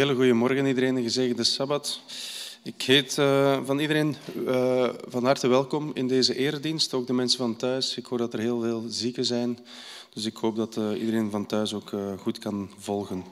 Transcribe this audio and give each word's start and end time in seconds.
Hele 0.00 0.14
goede 0.14 0.32
morgen 0.32 0.66
iedereen, 0.66 0.96
een 0.96 1.02
gezegende 1.02 1.44
Sabbat. 1.44 2.00
Ik 2.62 2.82
heet 2.82 3.18
eh, 3.18 3.58
van 3.64 3.78
iedereen 3.78 4.16
eh, 4.46 4.88
van 5.08 5.24
harte 5.24 5.48
welkom 5.48 5.90
in 5.94 6.08
deze 6.08 6.36
eredienst, 6.36 6.94
ook 6.94 7.06
de 7.06 7.12
mensen 7.12 7.38
van 7.38 7.56
thuis. 7.56 7.96
Ik 7.96 8.06
hoor 8.06 8.18
dat 8.18 8.32
er 8.32 8.38
heel 8.38 8.60
veel 8.60 8.84
zieken 8.88 9.24
zijn, 9.24 9.58
dus 10.12 10.24
ik 10.24 10.36
hoop 10.36 10.56
dat 10.56 10.76
eh, 10.76 11.00
iedereen 11.00 11.30
van 11.30 11.46
thuis 11.46 11.74
ook 11.74 11.92
goed 12.18 12.38
kan 12.38 12.70
volgen. 12.78 13.24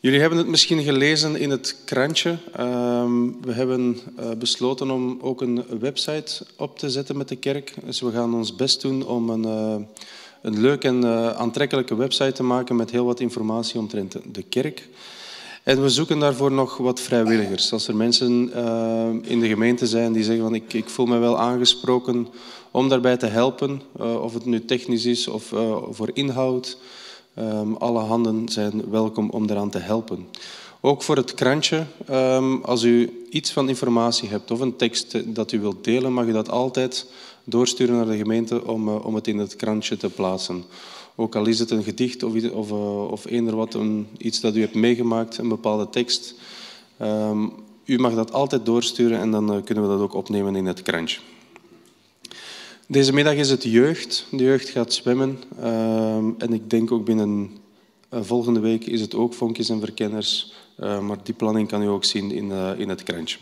Jullie 0.00 0.20
hebben 0.20 0.38
het 0.38 0.46
misschien 0.46 0.82
gelezen 0.82 1.36
in 1.36 1.50
het 1.50 1.76
krantje. 1.84 2.38
Ehm, 2.52 3.30
we 3.40 3.52
hebben 3.52 4.00
besloten 4.38 4.90
om 4.90 5.18
ook 5.20 5.40
een 5.40 5.64
website 5.78 6.46
op 6.56 6.78
te 6.78 6.90
zetten 6.90 7.16
met 7.16 7.28
de 7.28 7.36
kerk. 7.36 7.74
Dus 7.84 8.00
we 8.00 8.10
gaan 8.10 8.34
ons 8.34 8.54
best 8.54 8.80
doen 8.80 9.06
om 9.06 9.30
een, 9.30 9.44
een 10.42 10.60
leuke 10.60 10.88
en 10.88 11.06
aantrekkelijke 11.36 11.96
website 11.96 12.32
te 12.32 12.42
maken 12.42 12.76
met 12.76 12.90
heel 12.90 13.04
wat 13.04 13.20
informatie 13.20 13.78
omtrent 13.80 14.16
de 14.32 14.42
kerk. 14.42 14.88
En 15.62 15.82
we 15.82 15.88
zoeken 15.88 16.18
daarvoor 16.18 16.52
nog 16.52 16.76
wat 16.76 17.00
vrijwilligers. 17.00 17.72
Als 17.72 17.88
er 17.88 17.96
mensen 17.96 18.50
uh, 18.56 19.30
in 19.30 19.40
de 19.40 19.48
gemeente 19.48 19.86
zijn 19.86 20.12
die 20.12 20.24
zeggen 20.24 20.42
van 20.42 20.54
ik, 20.54 20.72
ik 20.72 20.88
voel 20.88 21.06
me 21.06 21.18
wel 21.18 21.38
aangesproken 21.38 22.28
om 22.70 22.88
daarbij 22.88 23.16
te 23.16 23.26
helpen, 23.26 23.82
uh, 24.00 24.22
of 24.22 24.34
het 24.34 24.44
nu 24.44 24.64
technisch 24.64 25.04
is 25.04 25.28
of 25.28 25.52
uh, 25.52 25.76
voor 25.90 26.10
inhoud, 26.12 26.78
um, 27.38 27.76
alle 27.76 28.00
handen 28.00 28.48
zijn 28.48 28.90
welkom 28.90 29.30
om 29.30 29.46
daaraan 29.46 29.70
te 29.70 29.78
helpen. 29.78 30.26
Ook 30.80 31.02
voor 31.02 31.16
het 31.16 31.34
krantje, 31.34 31.86
um, 32.10 32.62
als 32.62 32.82
u 32.82 33.26
iets 33.30 33.52
van 33.52 33.68
informatie 33.68 34.28
hebt 34.28 34.50
of 34.50 34.60
een 34.60 34.76
tekst 34.76 35.34
dat 35.34 35.52
u 35.52 35.60
wilt 35.60 35.84
delen, 35.84 36.12
mag 36.12 36.24
u 36.24 36.32
dat 36.32 36.50
altijd 36.50 37.06
doorsturen 37.44 37.96
naar 37.96 38.06
de 38.06 38.16
gemeente 38.16 38.66
om, 38.66 38.88
om 38.88 39.14
het 39.14 39.28
in 39.28 39.38
het 39.38 39.56
krantje 39.56 39.96
te 39.96 40.10
plaatsen. 40.10 40.64
Ook 41.16 41.36
al 41.36 41.46
is 41.46 41.58
het 41.58 41.70
een 41.70 41.82
gedicht 41.82 42.22
of, 42.22 42.50
of, 42.50 42.70
uh, 42.70 43.10
of 43.10 43.24
eender 43.24 43.56
wat, 43.56 43.74
een, 43.74 44.06
iets 44.18 44.40
dat 44.40 44.56
u 44.56 44.60
hebt 44.60 44.74
meegemaakt, 44.74 45.38
een 45.38 45.48
bepaalde 45.48 45.90
tekst. 45.90 46.34
Um, 47.02 47.52
u 47.84 47.98
mag 47.98 48.14
dat 48.14 48.32
altijd 48.32 48.66
doorsturen 48.66 49.18
en 49.18 49.30
dan 49.30 49.56
uh, 49.56 49.62
kunnen 49.64 49.84
we 49.84 49.90
dat 49.90 50.00
ook 50.00 50.14
opnemen 50.14 50.56
in 50.56 50.66
het 50.66 50.82
krantje. 50.82 51.20
Deze 52.88 53.12
middag 53.12 53.34
is 53.34 53.50
het 53.50 53.62
jeugd. 53.62 54.26
De 54.30 54.42
jeugd 54.42 54.68
gaat 54.68 54.92
zwemmen. 54.92 55.38
Um, 55.64 56.34
en 56.38 56.52
ik 56.52 56.70
denk 56.70 56.92
ook 56.92 57.04
binnen 57.04 57.50
uh, 58.10 58.20
volgende 58.22 58.60
week 58.60 58.86
is 58.86 59.00
het 59.00 59.14
ook 59.14 59.34
vonkjes 59.34 59.68
en 59.68 59.80
verkenners. 59.80 60.52
maar 60.76 61.18
die 61.22 61.34
planning 61.34 61.68
kan 61.68 61.82
u 61.82 61.86
ook 61.86 62.04
zien 62.04 62.30
in, 62.30 62.50
in 62.78 62.88
het 62.88 63.02
krantje. 63.02 63.38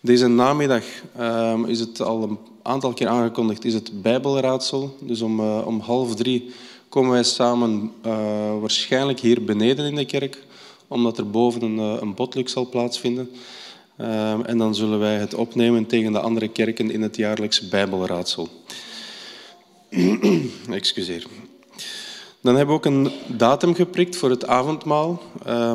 Deze 0.00 0.28
namiddag 0.28 0.84
um, 1.20 1.64
is 1.64 1.80
het 1.80 2.00
al 2.00 2.22
een 2.22 2.38
aantal 2.62 2.92
keer 2.92 3.08
aangekondigd, 3.08 3.64
is 3.64 3.74
het 3.74 4.02
Bijbelraadsel. 4.02 4.96
Dus 5.00 5.20
om, 5.20 5.40
om 5.40 5.80
half 5.80 6.14
drie 6.14 6.52
komen 6.92 7.10
wij 7.10 7.22
samen 7.22 7.92
uh, 8.06 8.60
waarschijnlijk 8.60 9.20
hier 9.20 9.44
beneden 9.44 9.86
in 9.86 9.94
de 9.94 10.04
kerk, 10.04 10.44
omdat 10.88 11.18
er 11.18 11.30
boven 11.30 11.62
een, 11.62 11.76
uh, 11.76 12.00
een 12.00 12.14
botluk 12.14 12.48
zal 12.48 12.68
plaatsvinden. 12.68 13.30
Uh, 14.00 14.48
en 14.48 14.58
dan 14.58 14.74
zullen 14.74 14.98
wij 14.98 15.14
het 15.14 15.34
opnemen 15.34 15.86
tegen 15.86 16.12
de 16.12 16.20
andere 16.20 16.48
kerken 16.48 16.90
in 16.90 17.02
het 17.02 17.16
jaarlijks 17.16 17.68
Bijbelraadsel. 17.68 18.48
Excuseer. 20.70 21.26
Dan 22.40 22.56
hebben 22.56 22.74
we 22.74 22.80
ook 22.80 22.94
een 22.94 23.10
datum 23.26 23.74
geprikt 23.74 24.16
voor 24.16 24.30
het 24.30 24.46
avondmaal. 24.46 25.22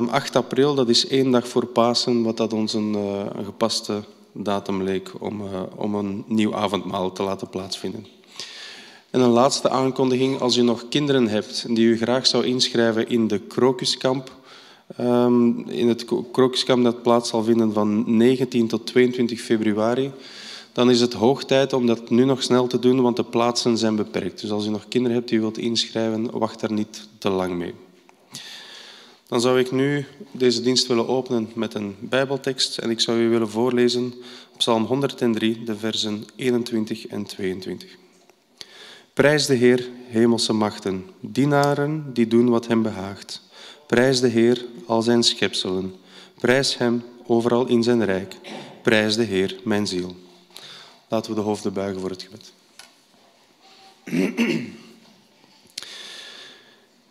8 0.09 0.35
april, 0.35 0.75
dat 0.75 0.89
is 0.89 1.07
één 1.07 1.31
dag 1.31 1.47
voor 1.47 1.65
Pasen, 1.65 2.23
wat 2.23 2.37
dat 2.37 2.53
ons 2.53 2.73
een, 2.73 2.93
een 3.37 3.45
gepaste 3.45 4.03
datum 4.31 4.83
leek 4.83 5.11
om, 5.19 5.41
om 5.75 5.95
een 5.95 6.23
nieuw 6.27 6.55
avondmaal 6.55 7.11
te 7.11 7.23
laten 7.23 7.49
plaatsvinden. 7.49 8.16
En 9.09 9.21
een 9.21 9.29
laatste 9.29 9.69
aankondiging, 9.69 10.39
als 10.39 10.57
u 10.57 10.61
nog 10.61 10.85
kinderen 10.89 11.27
hebt 11.27 11.75
die 11.75 11.85
u 11.85 11.97
graag 11.97 12.27
zou 12.27 12.45
inschrijven 12.45 13.09
in 13.09 13.27
de 13.27 13.39
krokuskamp, 13.39 14.31
um, 14.99 15.69
in 15.69 15.87
het 15.87 16.05
krokuskamp 16.31 16.83
dat 16.83 17.01
plaats 17.01 17.29
zal 17.29 17.43
vinden 17.43 17.73
van 17.73 18.17
19 18.17 18.67
tot 18.67 18.85
22 18.85 19.41
februari, 19.41 20.11
dan 20.71 20.89
is 20.89 20.99
het 21.01 21.13
hoog 21.13 21.45
tijd 21.45 21.73
om 21.73 21.85
dat 21.85 22.09
nu 22.09 22.25
nog 22.25 22.43
snel 22.43 22.67
te 22.67 22.79
doen, 22.79 23.01
want 23.01 23.15
de 23.15 23.23
plaatsen 23.23 23.77
zijn 23.77 23.95
beperkt. 23.95 24.41
Dus 24.41 24.51
als 24.51 24.65
u 24.65 24.69
nog 24.69 24.87
kinderen 24.87 25.17
hebt 25.17 25.29
die 25.29 25.37
u 25.37 25.41
wilt 25.41 25.57
inschrijven, 25.57 26.39
wacht 26.39 26.59
daar 26.59 26.73
niet 26.73 27.07
te 27.17 27.29
lang 27.29 27.53
mee. 27.53 27.73
Dan 29.27 29.41
zou 29.41 29.59
ik 29.59 29.71
nu 29.71 30.05
deze 30.31 30.61
dienst 30.61 30.87
willen 30.87 31.07
openen 31.07 31.49
met 31.55 31.73
een 31.73 31.95
Bijbeltekst 31.99 32.77
en 32.77 32.89
ik 32.89 32.99
zou 32.99 33.19
u 33.19 33.29
willen 33.29 33.49
voorlezen 33.49 34.13
Psalm 34.57 34.83
103, 34.83 35.63
de 35.63 35.75
versen 35.75 36.23
21 36.35 37.07
en 37.07 37.23
22. 37.23 37.97
Prijs 39.17 39.45
de 39.45 39.53
Heer, 39.53 39.89
hemelse 40.07 40.53
machten, 40.53 41.05
dienaren 41.19 42.13
die 42.13 42.27
doen 42.27 42.49
wat 42.49 42.67
hem 42.67 42.81
behaagt. 42.81 43.41
Prijs 43.87 44.19
de 44.19 44.27
Heer, 44.27 44.65
al 44.85 45.01
zijn 45.01 45.23
schepselen. 45.23 45.95
Prijs 46.39 46.77
hem 46.77 47.03
overal 47.25 47.67
in 47.67 47.83
zijn 47.83 48.05
rijk. 48.05 48.35
Prijs 48.81 49.15
de 49.15 49.23
Heer, 49.23 49.59
mijn 49.63 49.87
ziel. 49.87 50.15
Laten 51.07 51.31
we 51.31 51.37
de 51.37 51.43
hoofden 51.43 51.73
buigen 51.73 52.01
voor 52.01 52.09
het 52.09 52.27
gebed. 52.29 52.53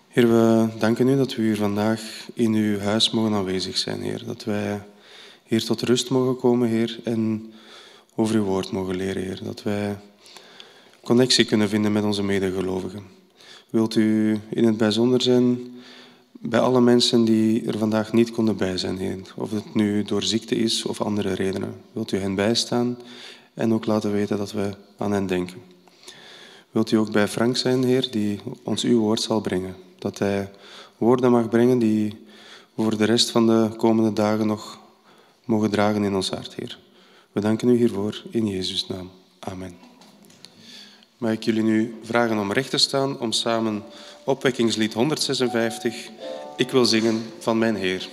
Heer, 0.08 0.29
we 0.29 0.69
danken 0.79 1.08
u 1.08 1.17
dat 1.17 1.35
we 1.35 1.43
hier 1.43 1.56
vandaag 1.56 2.29
in 2.35 2.55
uw 2.55 2.79
huis 2.79 3.11
mogen 3.11 3.35
aanwezig 3.35 3.79
zijn, 3.79 4.03
Heer. 4.03 4.25
Dat 4.26 4.44
wij 4.44 4.82
hier 5.44 5.64
tot 5.64 5.82
rust 5.82 6.11
mogen 6.11 6.37
komen, 6.37 6.69
Heer, 6.69 6.99
en 7.05 7.53
over 8.14 8.35
uw 8.35 8.44
woord 8.44 8.70
mogen 8.70 8.97
leren, 8.97 9.23
Heer. 9.23 9.41
Dat 9.43 9.62
wij 9.62 9.97
connectie 11.06 11.44
kunnen 11.44 11.69
vinden 11.69 11.93
met 11.93 12.05
onze 12.05 12.23
medegelovigen. 12.23 13.03
Wilt 13.70 13.94
u 13.94 14.41
in 14.50 14.64
het 14.64 14.76
bijzonder 14.76 15.23
zijn 15.23 15.58
bij 16.32 16.61
alle 16.61 16.81
mensen 16.81 17.25
die 17.25 17.67
er 17.67 17.79
vandaag 17.79 18.12
niet 18.12 18.31
konden 18.31 18.56
bij 18.56 18.79
zijn, 18.79 18.99
Heer. 18.99 19.19
Of 19.37 19.50
het 19.50 19.75
nu 19.75 20.03
door 20.03 20.23
ziekte 20.23 20.55
is 20.55 20.85
of 20.85 21.00
andere 21.00 21.32
redenen. 21.32 21.75
Wilt 21.93 22.12
u 22.12 22.19
hen 22.19 22.35
bijstaan 22.35 22.99
en 23.55 23.73
ook 23.73 23.87
laten 23.87 24.12
weten 24.12 24.37
dat 24.37 24.53
we 24.53 24.70
aan 24.97 25.12
hen 25.12 25.26
denken. 25.26 25.56
Wilt 26.70 26.91
u 26.91 26.97
ook 26.97 27.12
bij 27.12 27.29
Frank 27.29 27.56
zijn, 27.56 27.85
Heer, 27.85 28.11
die 28.11 28.41
ons 28.62 28.85
uw 28.85 28.99
woord 28.99 29.20
zal 29.20 29.41
brengen. 29.41 29.75
Dat 29.99 30.19
hij 30.19 30.50
woorden 30.99 31.31
mag 31.31 31.49
brengen 31.49 31.79
die 31.79 32.17
voor 32.75 32.97
de 32.97 33.05
rest 33.05 33.31
van 33.31 33.47
de 33.47 33.70
komende 33.76 34.12
dagen 34.12 34.47
nog 34.47 34.79
mogen 35.44 35.70
dragen 35.70 36.05
in 36.05 36.14
ons 36.14 36.31
hart, 36.31 36.55
Heer. 36.55 36.79
We 37.32 37.41
danken 37.41 37.69
u 37.69 37.76
hiervoor 37.76 38.23
in 38.31 38.47
Jezus' 38.47 38.87
naam. 38.87 39.11
Amen. 39.38 39.95
Mag 41.18 41.32
ik 41.32 41.42
jullie 41.42 41.62
nu 41.62 41.98
vragen 42.02 42.38
om 42.38 42.52
recht 42.52 42.70
te 42.70 42.78
staan 42.78 43.18
om 43.20 43.32
samen 43.32 43.84
opwekkingslied 44.24 44.92
156, 44.92 46.08
Ik 46.56 46.70
wil 46.70 46.84
zingen 46.84 47.22
van 47.38 47.58
mijn 47.58 47.76
Heer. 47.76 48.08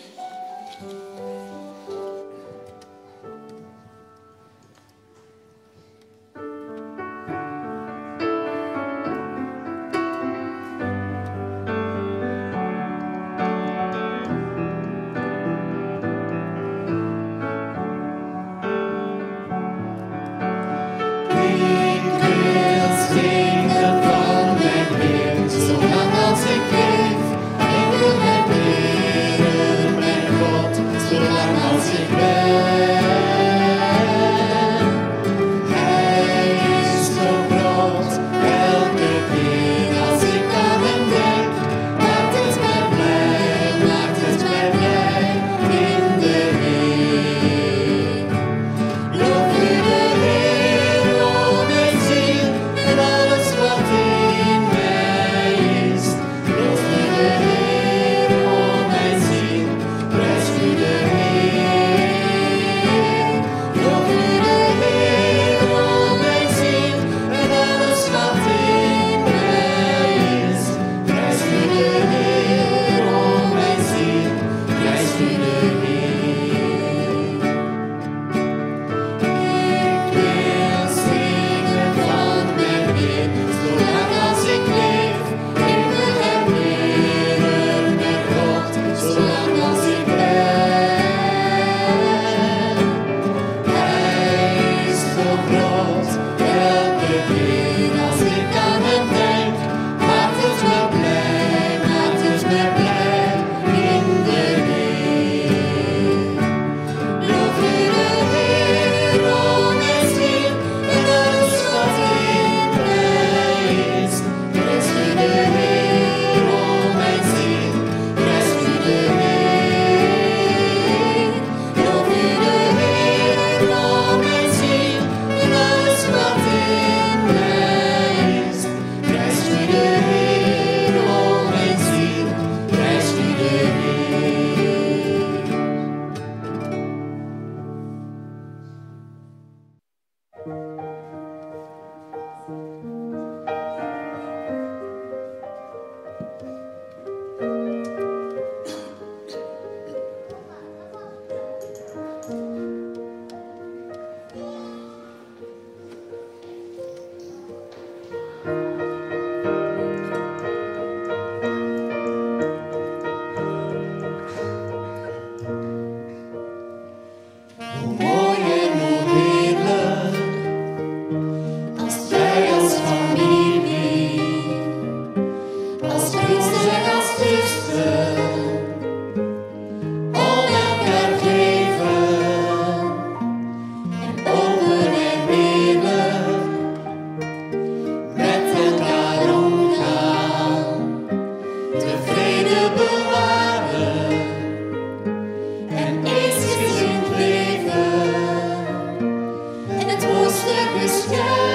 this. 200.87 201.52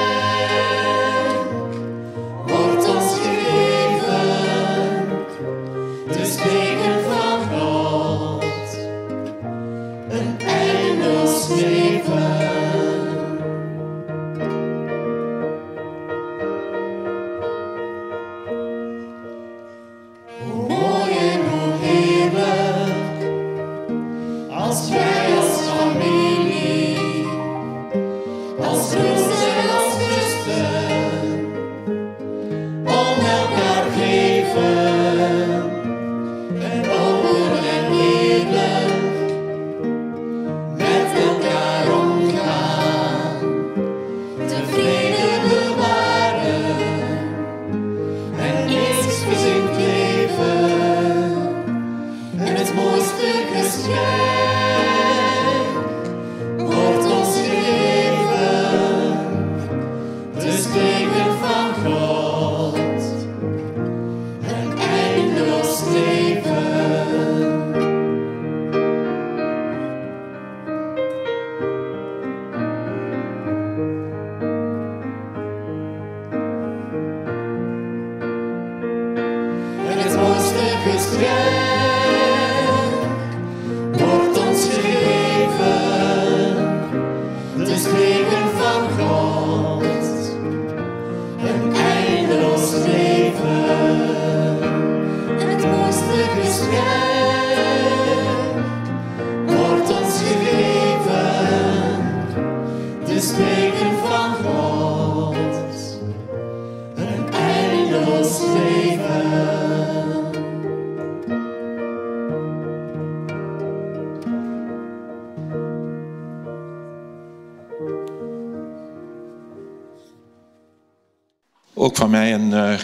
Van 121.98 122.10
mij 122.10 122.34
een 122.34 122.50
uh, 122.50 122.74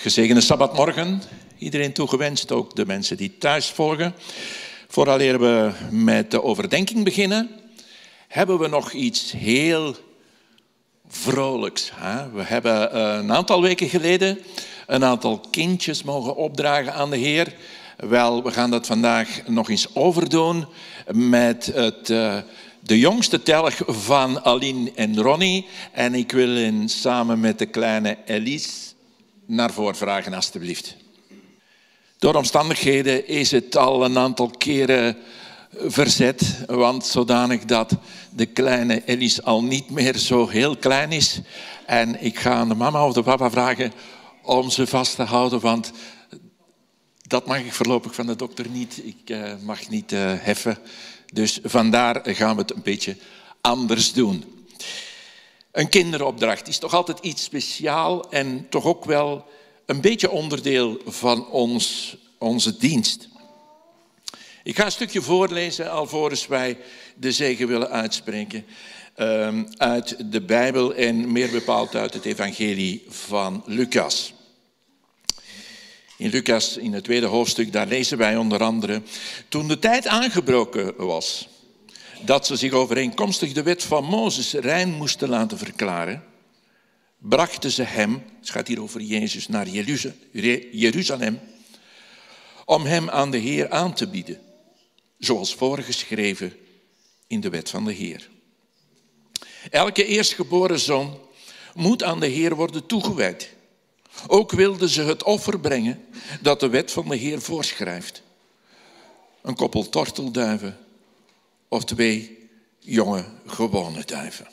gezegende 0.00 0.40
sabbatmorgen. 0.40 1.22
Iedereen 1.58 1.92
toegewenst, 1.92 2.52
ook 2.52 2.76
de 2.76 2.86
mensen 2.86 3.16
die 3.16 3.38
thuis 3.38 3.70
volgen. 3.70 4.14
Vooraleer 4.88 5.40
we 5.40 5.70
met 5.90 6.30
de 6.30 6.42
overdenking 6.42 7.04
beginnen, 7.04 7.50
hebben 8.28 8.58
we 8.58 8.68
nog 8.68 8.92
iets 8.92 9.32
heel 9.32 9.96
vrolijks. 11.08 11.90
Hè? 11.94 12.30
We 12.30 12.42
hebben 12.42 12.90
uh, 12.94 13.14
een 13.18 13.32
aantal 13.32 13.62
weken 13.62 13.88
geleden 13.88 14.38
een 14.86 15.04
aantal 15.04 15.40
kindjes 15.50 16.02
mogen 16.02 16.36
opdragen 16.36 16.94
aan 16.94 17.10
de 17.10 17.16
Heer. 17.16 17.54
Wel, 17.96 18.42
we 18.42 18.50
gaan 18.50 18.70
dat 18.70 18.86
vandaag 18.86 19.28
nog 19.46 19.70
eens 19.70 19.94
overdoen 19.94 20.66
met 21.12 21.66
het... 21.74 22.10
Uh, 22.10 22.36
de 22.84 22.98
jongste 22.98 23.42
telg 23.42 23.74
van 23.86 24.44
Aline 24.44 24.92
en 24.94 25.20
Ronnie. 25.20 25.66
En 25.92 26.14
ik 26.14 26.32
wil 26.32 26.48
hen 26.48 26.88
samen 26.88 27.40
met 27.40 27.58
de 27.58 27.66
kleine 27.66 28.18
Elise 28.24 28.70
naar 29.46 29.72
voren 29.72 29.96
vragen, 29.96 30.34
alstublieft. 30.34 30.96
Door 32.18 32.34
omstandigheden 32.34 33.28
is 33.28 33.50
het 33.50 33.76
al 33.76 34.04
een 34.04 34.18
aantal 34.18 34.50
keren 34.50 35.16
verzet, 35.86 36.64
want 36.66 37.06
zodanig 37.06 37.64
dat 37.64 37.96
de 38.30 38.46
kleine 38.46 39.02
Elise 39.04 39.42
al 39.42 39.64
niet 39.64 39.90
meer 39.90 40.16
zo 40.18 40.48
heel 40.48 40.76
klein 40.76 41.12
is. 41.12 41.40
En 41.86 42.24
ik 42.24 42.38
ga 42.38 42.52
aan 42.52 42.68
de 42.68 42.74
mama 42.74 43.06
of 43.06 43.12
de 43.12 43.22
papa 43.22 43.50
vragen 43.50 43.92
om 44.42 44.70
ze 44.70 44.86
vast 44.86 45.16
te 45.16 45.22
houden, 45.22 45.60
want 45.60 45.92
dat 47.26 47.46
mag 47.46 47.58
ik 47.58 47.72
voorlopig 47.72 48.14
van 48.14 48.26
de 48.26 48.36
dokter 48.36 48.68
niet. 48.68 49.00
Ik 49.04 49.30
uh, 49.30 49.52
mag 49.62 49.88
niet 49.88 50.12
uh, 50.12 50.32
heffen. 50.36 50.78
Dus 51.34 51.58
vandaar 51.62 52.20
gaan 52.24 52.54
we 52.54 52.62
het 52.62 52.74
een 52.74 52.82
beetje 52.82 53.16
anders 53.60 54.12
doen. 54.12 54.66
Een 55.72 55.88
kinderopdracht 55.88 56.68
is 56.68 56.78
toch 56.78 56.94
altijd 56.94 57.18
iets 57.18 57.42
speciaal 57.42 58.30
en 58.30 58.66
toch 58.68 58.84
ook 58.84 59.04
wel 59.04 59.44
een 59.86 60.00
beetje 60.00 60.30
onderdeel 60.30 61.00
van 61.06 61.48
ons, 61.48 62.16
onze 62.38 62.76
dienst. 62.76 63.28
Ik 64.62 64.76
ga 64.76 64.84
een 64.84 64.92
stukje 64.92 65.22
voorlezen 65.22 65.90
alvorens 65.90 66.46
wij 66.46 66.78
de 67.16 67.32
zegen 67.32 67.66
willen 67.66 67.90
uitspreken. 67.90 68.64
Um, 69.16 69.66
uit 69.76 70.32
de 70.32 70.40
Bijbel 70.40 70.94
en 70.94 71.32
meer 71.32 71.50
bepaald 71.50 71.94
uit 71.94 72.14
het 72.14 72.24
Evangelie 72.24 73.04
van 73.08 73.62
Lucas. 73.66 74.33
In 76.16 76.30
Lucas, 76.30 76.76
in 76.76 76.92
het 76.92 77.04
tweede 77.04 77.26
hoofdstuk, 77.26 77.72
daar 77.72 77.86
lezen 77.86 78.18
wij 78.18 78.36
onder 78.36 78.62
andere. 78.62 79.02
Toen 79.48 79.68
de 79.68 79.78
tijd 79.78 80.06
aangebroken 80.06 81.06
was 81.06 81.48
dat 82.24 82.46
ze 82.46 82.56
zich 82.56 82.72
overeenkomstig 82.72 83.52
de 83.52 83.62
wet 83.62 83.82
van 83.82 84.04
Mozes 84.04 84.52
rein 84.52 84.90
moesten 84.90 85.28
laten 85.28 85.58
verklaren, 85.58 86.24
brachten 87.18 87.70
ze 87.70 87.82
hem, 87.82 88.22
het 88.40 88.50
gaat 88.50 88.68
hier 88.68 88.82
over 88.82 89.00
Jezus, 89.00 89.48
naar 89.48 89.68
Jeruzalem, 90.72 91.40
om 92.64 92.84
hem 92.84 93.10
aan 93.10 93.30
de 93.30 93.38
Heer 93.38 93.70
aan 93.70 93.94
te 93.94 94.08
bieden, 94.08 94.40
zoals 95.18 95.54
voorgeschreven 95.54 96.56
in 97.26 97.40
de 97.40 97.48
wet 97.48 97.70
van 97.70 97.84
de 97.84 97.92
Heer. 97.92 98.30
Elke 99.70 100.04
eerstgeboren 100.04 100.78
zoon 100.78 101.18
moet 101.74 102.02
aan 102.02 102.20
de 102.20 102.26
Heer 102.26 102.54
worden 102.54 102.86
toegewijd. 102.86 103.52
Ook 104.26 104.52
wilden 104.52 104.88
ze 104.88 105.02
het 105.02 105.22
offer 105.22 105.60
brengen 105.60 106.04
dat 106.40 106.60
de 106.60 106.68
wet 106.68 106.92
van 106.92 107.08
de 107.08 107.16
Heer 107.16 107.40
voorschrijft. 107.40 108.22
Een 109.42 109.54
koppel 109.54 109.88
tortelduiven 109.88 110.78
of 111.68 111.84
twee 111.84 112.48
jonge 112.78 113.24
gewone 113.46 114.04
duiven. 114.04 114.46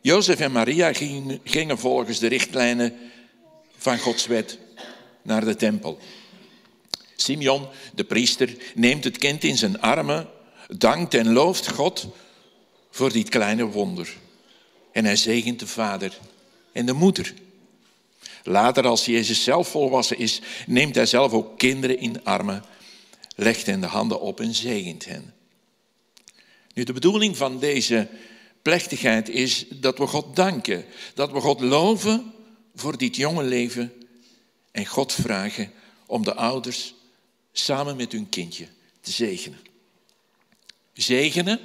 Jozef 0.00 0.40
en 0.40 0.52
Maria 0.52 0.92
gingen 1.44 1.78
volgens 1.78 2.18
de 2.18 2.26
richtlijnen 2.26 2.94
van 3.76 3.98
Gods 3.98 4.26
wet 4.26 4.58
naar 5.22 5.44
de 5.44 5.56
tempel. 5.56 5.98
Simeon, 7.16 7.68
de 7.94 8.04
priester, 8.04 8.56
neemt 8.74 9.04
het 9.04 9.18
kind 9.18 9.44
in 9.44 9.56
zijn 9.56 9.80
armen, 9.80 10.28
dankt 10.68 11.14
en 11.14 11.32
looft 11.32 11.70
God 11.70 12.06
voor 12.90 13.12
dit 13.12 13.28
kleine 13.28 13.64
wonder. 13.64 14.16
En 14.92 15.04
hij 15.04 15.16
zegent 15.16 15.58
de 15.58 15.66
vader 15.66 16.18
en 16.76 16.86
de 16.86 16.92
moeder. 16.92 17.34
Later, 18.42 18.86
als 18.86 19.04
Jezus 19.04 19.44
zelf 19.44 19.68
volwassen 19.68 20.18
is, 20.18 20.40
neemt 20.66 20.94
hij 20.94 21.06
zelf 21.06 21.32
ook 21.32 21.58
kinderen 21.58 21.98
in 21.98 22.24
armen, 22.24 22.64
legt 23.34 23.66
hen 23.66 23.80
de 23.80 23.86
handen 23.86 24.20
op 24.20 24.40
en 24.40 24.54
zegent 24.54 25.04
hen. 25.04 25.34
Nu, 26.74 26.84
de 26.84 26.92
bedoeling 26.92 27.36
van 27.36 27.58
deze 27.58 28.08
plechtigheid 28.62 29.28
is 29.28 29.64
dat 29.68 29.98
we 29.98 30.06
God 30.06 30.36
danken, 30.36 30.84
dat 31.14 31.32
we 31.32 31.40
God 31.40 31.60
loven 31.60 32.32
voor 32.74 32.98
dit 32.98 33.16
jonge 33.16 33.42
leven 33.42 33.92
en 34.70 34.86
God 34.86 35.12
vragen 35.12 35.72
om 36.06 36.24
de 36.24 36.34
ouders 36.34 36.94
samen 37.52 37.96
met 37.96 38.12
hun 38.12 38.28
kindje 38.28 38.66
te 39.00 39.10
zegenen. 39.10 39.58
Zegenen 40.92 41.60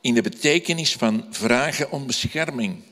in 0.00 0.14
de 0.14 0.22
betekenis 0.22 0.92
van 0.92 1.26
vragen 1.30 1.90
om 1.90 2.06
bescherming, 2.06 2.82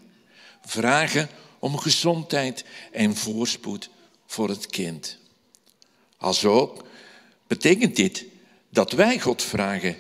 vragen 0.65 1.29
om 1.59 1.79
gezondheid 1.79 2.65
en 2.93 3.17
voorspoed 3.17 3.91
voor 4.27 4.49
het 4.49 4.67
kind. 4.67 5.19
Alzo 6.17 6.87
betekent 7.47 7.97
dit 7.97 8.25
dat 8.69 8.93
wij 8.93 9.21
God 9.21 9.43
vragen, 9.43 9.97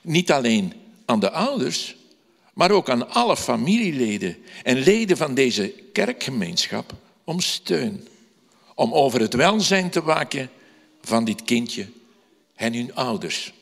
niet 0.00 0.32
alleen 0.32 0.72
aan 1.04 1.20
de 1.20 1.30
ouders, 1.30 1.96
maar 2.54 2.70
ook 2.70 2.90
aan 2.90 3.10
alle 3.10 3.36
familieleden 3.36 4.36
en 4.62 4.78
leden 4.78 5.16
van 5.16 5.34
deze 5.34 5.68
kerkgemeenschap 5.92 6.92
om 7.24 7.40
steun, 7.40 8.08
om 8.74 8.94
over 8.94 9.20
het 9.20 9.34
welzijn 9.34 9.90
te 9.90 10.02
waken 10.02 10.50
van 11.00 11.24
dit 11.24 11.42
kindje 11.42 11.88
en 12.54 12.74
hun 12.74 12.94
ouders. 12.94 13.52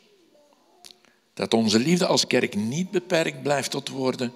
Dat 1.35 1.55
onze 1.55 1.79
liefde 1.79 2.07
als 2.07 2.27
kerk 2.27 2.55
niet 2.55 2.91
beperkt 2.91 3.43
blijft 3.43 3.71
tot 3.71 3.89
woorden, 3.89 4.33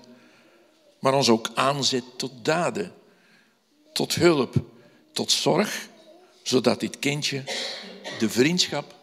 maar 1.05 1.15
ons 1.15 1.29
ook 1.29 1.51
aanzet 1.55 2.05
tot 2.17 2.45
daden, 2.45 2.93
tot 3.93 4.15
hulp, 4.15 4.55
tot 5.13 5.33
zorg, 5.33 5.89
zodat 6.43 6.81
dit 6.81 6.99
kindje 6.99 7.45
de 8.19 8.31
vriendschap 8.31 8.95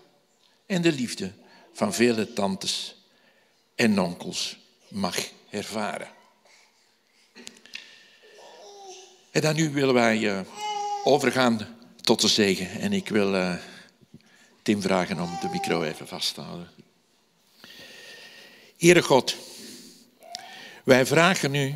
en 0.65 0.81
de 0.81 0.91
liefde 0.91 1.31
van 1.73 1.93
vele 1.93 2.33
tantes 2.33 2.95
en 3.75 3.99
onkels 3.99 4.57
mag 4.87 5.17
ervaren. 5.49 6.07
En 9.31 9.41
dan 9.41 9.55
nu 9.55 9.69
willen 9.69 9.93
wij 9.93 10.17
uh, 10.17 10.39
overgaan 11.03 11.77
tot 12.01 12.21
de 12.21 12.27
zegen. 12.27 12.69
En 12.69 12.93
ik 12.93 13.09
wil 13.09 13.35
uh, 13.35 13.53
Tim 14.61 14.81
vragen 14.81 15.19
om 15.19 15.37
de 15.41 15.49
micro 15.51 15.83
even 15.83 16.07
vast 16.07 16.33
te 16.33 16.41
houden. 16.41 16.69
Heere 18.77 19.01
God, 19.01 19.35
wij 20.83 21.05
vragen 21.05 21.55
u 21.55 21.75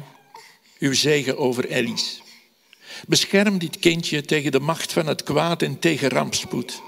uw 0.79 0.93
zegen 0.93 1.37
over 1.37 1.65
Elise. 1.69 2.19
Bescherm 3.07 3.57
dit 3.57 3.79
kindje 3.79 4.21
tegen 4.21 4.51
de 4.51 4.59
macht 4.59 4.93
van 4.93 5.07
het 5.07 5.23
kwaad 5.23 5.61
en 5.61 5.79
tegen 5.79 6.09
rampspoed. 6.09 6.81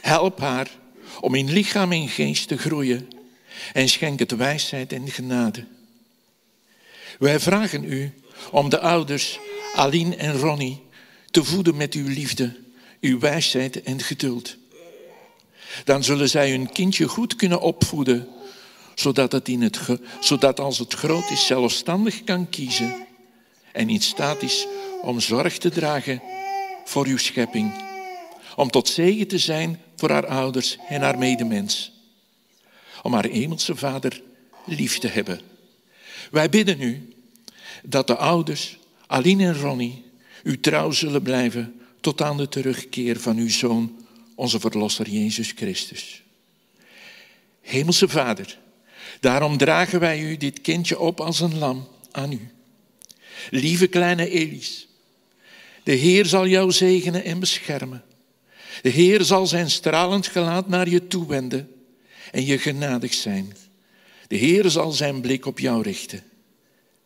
Help 0.00 0.40
haar 0.40 0.70
om 1.20 1.34
in 1.34 1.52
lichaam 1.52 1.92
en 1.92 2.08
geest 2.08 2.48
te 2.48 2.58
groeien 2.58 3.08
en 3.72 3.88
schenk 3.88 4.18
het 4.18 4.36
wijsheid 4.36 4.92
en 4.92 5.10
genade. 5.10 5.66
Wij 7.18 7.40
vragen 7.40 7.84
u 7.84 8.12
om 8.50 8.68
de 8.68 8.80
ouders 8.80 9.38
Aline 9.74 10.16
en 10.16 10.38
Ronnie 10.38 10.82
te 11.30 11.44
voeden 11.44 11.76
met 11.76 11.94
uw 11.94 12.08
liefde, 12.08 12.56
uw 13.00 13.18
wijsheid 13.18 13.82
en 13.82 14.00
geduld. 14.00 14.56
Dan 15.84 16.04
zullen 16.04 16.28
zij 16.28 16.50
hun 16.50 16.72
kindje 16.72 17.08
goed 17.08 17.36
kunnen 17.36 17.60
opvoeden 17.60 18.28
zodat, 18.94 19.32
het 19.32 19.48
in 19.48 19.62
het, 19.62 19.80
zodat 20.20 20.60
als 20.60 20.78
het 20.78 20.94
groot 20.94 21.30
is 21.30 21.46
zelfstandig 21.46 22.24
kan 22.24 22.48
kiezen 22.48 23.06
en 23.72 23.88
in 23.88 24.00
staat 24.00 24.42
is 24.42 24.66
om 25.02 25.20
zorg 25.20 25.58
te 25.58 25.70
dragen 25.70 26.22
voor 26.84 27.06
uw 27.06 27.18
schepping 27.18 27.90
om 28.56 28.70
tot 28.70 28.88
zegen 28.88 29.28
te 29.28 29.38
zijn 29.38 29.80
voor 29.96 30.10
haar 30.10 30.26
ouders 30.26 30.78
en 30.88 31.00
haar 31.00 31.18
medemens. 31.18 31.92
Om 33.02 33.12
haar 33.12 33.26
hemelse 33.26 33.76
vader 33.76 34.22
lief 34.66 34.98
te 34.98 35.08
hebben. 35.08 35.40
Wij 36.30 36.48
bidden 36.48 36.80
u 36.80 37.14
dat 37.82 38.06
de 38.06 38.16
ouders, 38.16 38.78
Aline 39.06 39.44
en 39.44 39.60
Ronnie, 39.60 40.04
u 40.42 40.60
trouw 40.60 40.90
zullen 40.90 41.22
blijven 41.22 41.80
tot 42.00 42.22
aan 42.22 42.36
de 42.36 42.48
terugkeer 42.48 43.20
van 43.20 43.36
uw 43.36 43.48
Zoon, 43.48 44.06
onze 44.34 44.60
Verlosser 44.60 45.08
Jezus 45.08 45.52
Christus. 45.56 46.22
Hemelse 47.60 48.08
Vader, 48.08 48.58
daarom 49.22 49.56
dragen 49.56 50.00
wij 50.00 50.20
u 50.20 50.36
dit 50.36 50.60
kindje 50.60 50.98
op 50.98 51.20
als 51.20 51.40
een 51.40 51.58
lam 51.58 51.88
aan 52.10 52.32
u. 52.32 52.48
Lieve 53.50 53.86
kleine 53.86 54.28
Elis, 54.28 54.88
de 55.82 55.92
Heer 55.92 56.26
zal 56.26 56.46
jou 56.46 56.72
zegenen 56.72 57.24
en 57.24 57.38
beschermen. 57.38 58.04
De 58.82 58.88
Heer 58.88 59.24
zal 59.24 59.46
zijn 59.46 59.70
stralend 59.70 60.26
gelaat 60.26 60.68
naar 60.68 60.88
je 60.88 61.06
toewenden 61.06 61.70
en 62.30 62.44
je 62.44 62.58
genadig 62.58 63.14
zijn. 63.14 63.56
De 64.26 64.36
Heer 64.36 64.70
zal 64.70 64.92
zijn 64.92 65.20
blik 65.20 65.46
op 65.46 65.58
jou 65.58 65.82
richten 65.82 66.22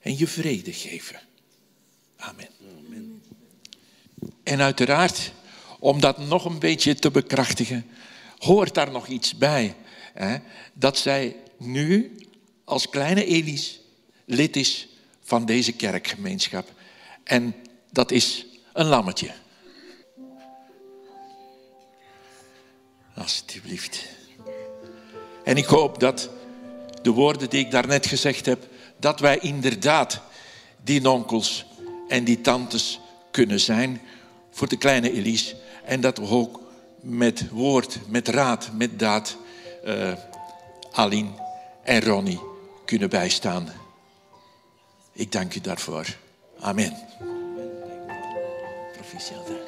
en 0.01 0.19
je 0.19 0.27
vrede 0.27 0.73
geven. 0.73 1.21
Amen. 2.17 2.49
En 4.43 4.61
uiteraard, 4.61 5.33
om 5.79 6.01
dat 6.01 6.19
nog 6.19 6.45
een 6.45 6.59
beetje 6.59 6.95
te 6.95 7.11
bekrachtigen, 7.11 7.87
hoort 8.39 8.75
daar 8.75 8.91
nog 8.91 9.07
iets 9.07 9.37
bij. 9.37 9.75
Hè? 10.15 10.37
Dat 10.73 10.99
zij 10.99 11.37
nu 11.59 12.17
als 12.65 12.89
kleine 12.89 13.25
Elis 13.25 13.81
lid 14.25 14.57
is 14.57 14.89
van 15.23 15.47
deze 15.47 15.73
kerkgemeenschap. 15.73 16.73
En 17.25 17.55
dat 17.91 18.11
is 18.11 18.47
een 18.73 18.87
lammetje. 18.87 19.31
Alsjeblieft. 23.15 24.05
En 25.45 25.57
ik 25.57 25.65
hoop 25.65 26.01
dat 26.01 26.31
de 27.03 27.11
woorden 27.11 27.51
die 27.51 27.61
ik 27.61 27.71
daarnet 27.71 28.07
gezegd 28.07 28.47
heb, 28.47 28.69
dat 28.97 29.21
wij 29.21 29.39
inderdaad 29.39 30.21
die 30.85 31.11
onkels 31.11 31.67
en 32.09 32.25
die 32.25 32.41
tantes 32.41 33.01
kunnen 33.31 33.61
zijn 33.61 34.01
voor 34.51 34.69
de 34.69 34.77
kleine 34.77 35.13
Elise. 35.13 35.57
En 35.85 36.01
dat 36.01 36.19
we 36.19 36.29
ook 36.29 36.61
met 37.01 37.51
woord, 37.51 37.99
met 38.09 38.29
raad, 38.29 38.71
met 38.73 38.99
daad 38.99 39.37
uh, 39.85 40.13
Aline 40.93 41.46
en 41.87 42.03
Ronnie 42.03 42.41
kunnen 42.85 43.11
bijstaan. 43.11 43.73
Ik 45.13 45.33
dank 45.33 45.55
u 45.55 45.61
daarvoor. 45.61 46.07
Amen. 46.61 46.97
Proficiat. 48.93 49.66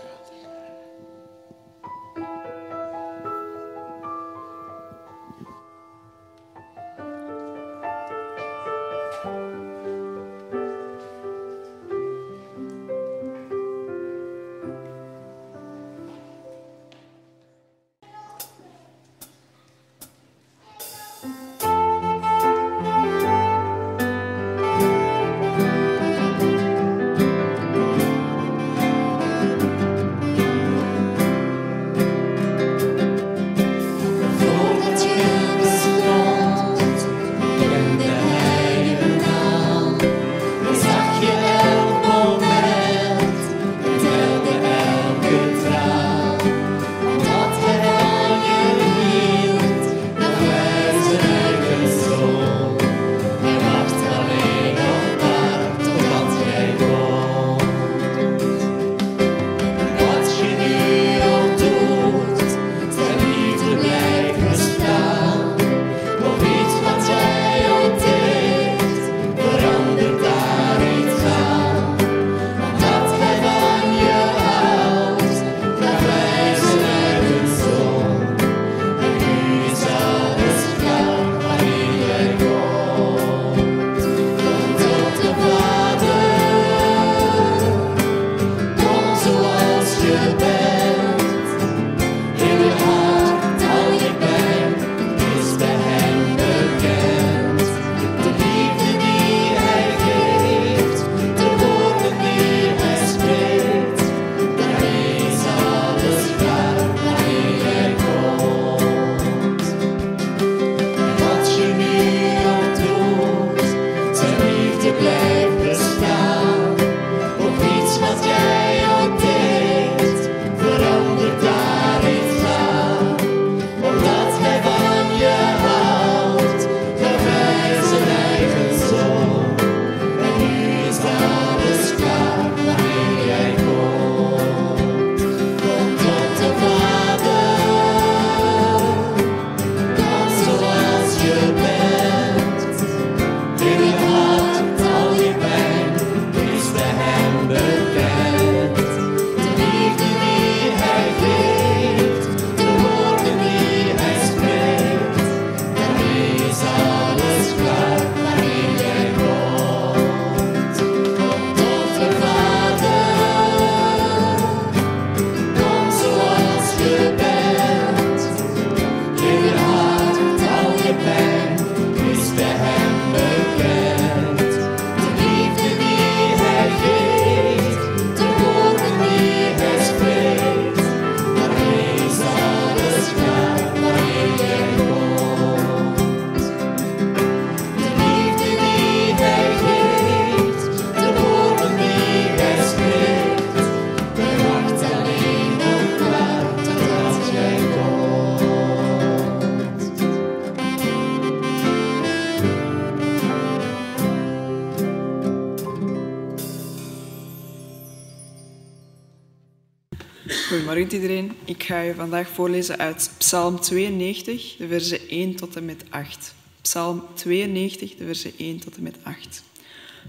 Vandaag 211.94 212.28
voorlezen 212.28 212.78
uit 212.78 213.10
Psalm 213.18 213.60
92, 213.60 214.56
de 214.56 214.66
versen 214.66 215.08
1 215.08 215.34
tot 215.34 215.56
en 215.56 215.64
met 215.64 215.84
8. 215.88 216.34
Psalm 216.60 217.02
92, 217.14 217.96
de 217.96 218.04
versen 218.04 218.32
1 218.36 218.58
tot 218.58 218.76
en 218.76 218.82
met 218.82 218.96
8. 219.02 219.42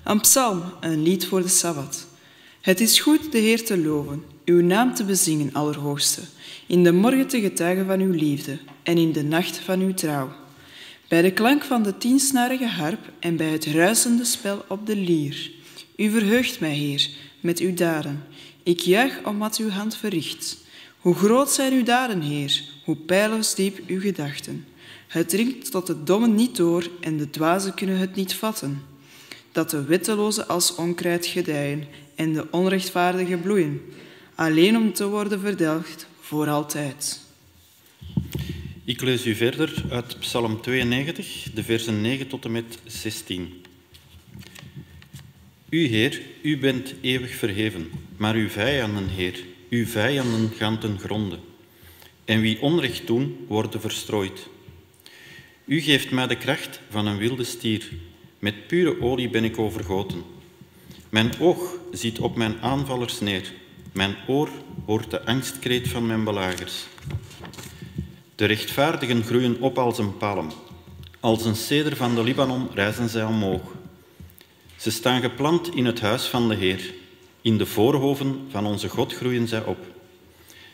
Een 0.03 0.21
psalm, 0.21 0.63
een 0.79 1.03
lied 1.03 1.25
voor 1.25 1.41
de 1.41 1.47
Sabbat. 1.47 2.07
Het 2.61 2.79
is 2.79 2.99
goed 2.99 3.31
de 3.31 3.37
Heer 3.37 3.65
te 3.65 3.77
loven, 3.77 4.23
uw 4.45 4.61
naam 4.61 4.93
te 4.93 5.03
bezingen, 5.03 5.53
Allerhoogste, 5.53 6.21
in 6.67 6.83
de 6.83 6.91
morgen 6.91 7.27
te 7.27 7.41
getuigen 7.41 7.85
van 7.85 7.99
uw 7.99 8.11
liefde 8.11 8.59
en 8.83 8.97
in 8.97 9.11
de 9.11 9.23
nacht 9.23 9.57
van 9.57 9.79
uw 9.79 9.93
trouw. 9.93 10.31
Bij 11.07 11.21
de 11.21 11.31
klank 11.31 11.63
van 11.63 11.83
de 11.83 11.97
tiensnarige 11.97 12.67
harp 12.67 13.11
en 13.19 13.35
bij 13.35 13.49
het 13.49 13.65
ruisende 13.65 14.25
spel 14.25 14.65
op 14.67 14.85
de 14.85 14.95
lier. 14.95 15.51
U 15.95 16.09
verheugt 16.09 16.59
mij, 16.59 16.73
Heer, 16.73 17.09
met 17.39 17.59
uw 17.59 17.73
daden. 17.73 18.23
Ik 18.63 18.79
juich 18.79 19.23
om 19.25 19.37
wat 19.37 19.57
uw 19.57 19.69
hand 19.69 19.95
verricht. 19.97 20.57
Hoe 20.99 21.15
groot 21.15 21.49
zijn 21.49 21.73
uw 21.73 21.83
daden, 21.83 22.21
Heer, 22.21 22.63
hoe 22.83 22.95
pijlensdiep 22.95 23.79
uw 23.87 23.99
gedachten. 23.99 24.65
Het 25.07 25.29
dringt 25.29 25.71
tot 25.71 25.87
de 25.87 26.03
dommen 26.03 26.35
niet 26.35 26.55
door 26.55 26.87
en 27.01 27.17
de 27.17 27.29
dwazen 27.29 27.73
kunnen 27.73 27.97
het 27.97 28.15
niet 28.15 28.33
vatten. 28.33 28.81
Dat 29.51 29.69
de 29.69 29.83
wettelozen 29.83 30.47
als 30.47 30.75
onkruid 30.75 31.25
gedijen 31.25 31.87
en 32.15 32.33
de 32.33 32.47
onrechtvaardigen 32.51 33.41
bloeien, 33.41 33.81
alleen 34.35 34.77
om 34.77 34.93
te 34.93 35.07
worden 35.07 35.39
verdelgd 35.39 36.07
voor 36.19 36.47
altijd. 36.47 37.21
Ik 38.83 39.01
lees 39.01 39.25
u 39.25 39.35
verder 39.35 39.83
uit 39.89 40.19
Psalm 40.19 40.61
92, 40.61 41.47
de 41.53 41.63
versen 41.63 42.01
9 42.01 42.27
tot 42.27 42.45
en 42.45 42.51
met 42.51 42.79
16. 42.85 43.65
U, 45.69 45.87
Heer, 45.87 46.21
u 46.41 46.57
bent 46.57 46.93
eeuwig 47.01 47.35
verheven, 47.35 47.91
maar 48.17 48.35
uw 48.35 48.49
vijanden, 48.49 49.07
Heer, 49.07 49.43
uw 49.69 49.85
vijanden 49.85 50.51
gaan 50.57 50.79
ten 50.79 50.99
gronde. 50.99 51.39
En 52.25 52.41
wie 52.41 52.61
onrecht 52.61 53.07
doen, 53.07 53.45
worden 53.47 53.81
verstrooid. 53.81 54.47
U 55.65 55.81
geeft 55.81 56.11
mij 56.11 56.27
de 56.27 56.37
kracht 56.37 56.79
van 56.89 57.07
een 57.07 57.17
wilde 57.17 57.43
stier. 57.43 57.89
Met 58.39 58.67
pure 58.67 59.01
olie 59.01 59.29
ben 59.29 59.43
ik 59.43 59.59
overgoten. 59.59 60.23
Mijn 61.09 61.39
oog 61.39 61.77
ziet 61.91 62.19
op 62.19 62.35
mijn 62.35 62.61
aanvallers 62.61 63.19
neer. 63.19 63.53
Mijn 63.91 64.15
oor 64.27 64.49
hoort 64.85 65.11
de 65.11 65.25
angstkreet 65.25 65.87
van 65.87 66.07
mijn 66.07 66.23
belagers. 66.23 66.85
De 68.35 68.45
rechtvaardigen 68.45 69.23
groeien 69.23 69.61
op 69.61 69.77
als 69.77 69.97
een 69.97 70.17
palm. 70.17 70.51
Als 71.19 71.45
een 71.45 71.55
ceder 71.55 71.95
van 71.95 72.15
de 72.15 72.23
Libanon 72.23 72.67
rijzen 72.73 73.09
zij 73.09 73.23
omhoog. 73.23 73.61
Ze 74.75 74.91
staan 74.91 75.21
geplant 75.21 75.75
in 75.75 75.85
het 75.85 76.01
huis 76.01 76.25
van 76.25 76.49
de 76.49 76.55
Heer. 76.55 76.93
In 77.41 77.57
de 77.57 77.65
voorhoven 77.65 78.47
van 78.51 78.65
onze 78.65 78.89
God 78.89 79.13
groeien 79.13 79.47
zij 79.47 79.63
op. 79.63 79.77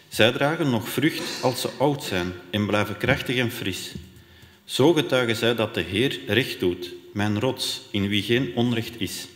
Zij 0.08 0.32
dragen 0.32 0.70
nog 0.70 0.90
vrucht 0.90 1.44
als 1.44 1.62
ze 1.62 1.70
oud 1.78 2.04
zijn 2.04 2.34
en 2.50 2.66
blijven 2.66 2.98
krachtig 2.98 3.38
en 3.38 3.52
fris. 3.52 3.94
Zo 4.64 4.94
getuigen 4.94 5.36
zij 5.36 5.56
dat 5.56 5.74
de 5.74 5.82
Heer 5.82 6.20
recht 6.28 6.60
doet, 6.60 6.94
mijn 7.14 7.40
rots, 7.40 7.82
in 7.92 8.08
wie 8.08 8.24
geen 8.24 8.52
onrecht 8.56 9.00
is. 9.00 9.28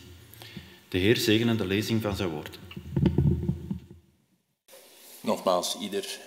De 0.88 0.98
Heer 0.98 1.16
zegene 1.16 1.56
de 1.56 1.66
lezing 1.66 2.02
van 2.02 2.16
zijn 2.16 2.28
woord. 2.28 2.58
Nogmaals, 5.20 5.76
ieder 5.80 6.18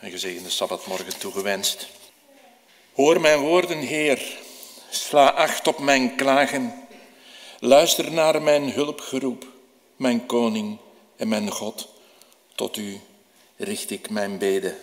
een 0.00 0.10
gezegende 0.10 0.50
Sabbatmorgen 0.50 1.18
toegewenst. 1.18 1.88
Hoor 2.94 3.20
mijn 3.20 3.38
woorden, 3.38 3.78
Heer. 3.78 4.22
Sla 4.90 5.28
acht 5.28 5.66
op 5.66 5.78
mijn 5.78 6.16
klagen. 6.16 6.74
Luister 7.60 8.12
naar 8.12 8.42
mijn 8.42 8.70
hulpgeroep, 8.72 9.46
mijn 9.96 10.26
koning 10.26 10.78
en 11.16 11.28
mijn 11.28 11.50
God. 11.50 11.88
Tot 12.54 12.76
u 12.76 13.00
richt 13.56 13.90
ik 13.90 14.10
mijn 14.10 14.38
beden. 14.38 14.76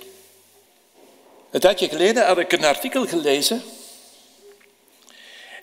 Een 1.51 1.59
tijdje 1.59 1.89
geleden 1.89 2.25
had 2.25 2.37
ik 2.37 2.51
een 2.51 2.65
artikel 2.65 3.07
gelezen. 3.07 3.63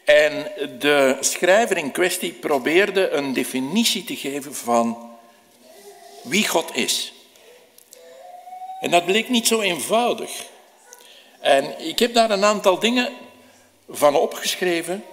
En 0.04 0.52
de 0.78 1.16
schrijver 1.20 1.76
in 1.76 1.92
kwestie 1.92 2.32
probeerde 2.32 3.08
een 3.10 3.32
definitie 3.32 4.04
te 4.04 4.16
geven 4.16 4.54
van 4.54 5.10
wie 6.22 6.48
God 6.48 6.76
is. 6.76 7.12
En 8.80 8.90
dat 8.90 9.04
bleek 9.04 9.28
niet 9.28 9.46
zo 9.46 9.60
eenvoudig. 9.60 10.46
En 11.40 11.86
ik 11.88 11.98
heb 11.98 12.14
daar 12.14 12.30
een 12.30 12.44
aantal 12.44 12.78
dingen 12.78 13.12
van 13.88 14.14
opgeschreven, 14.14 15.04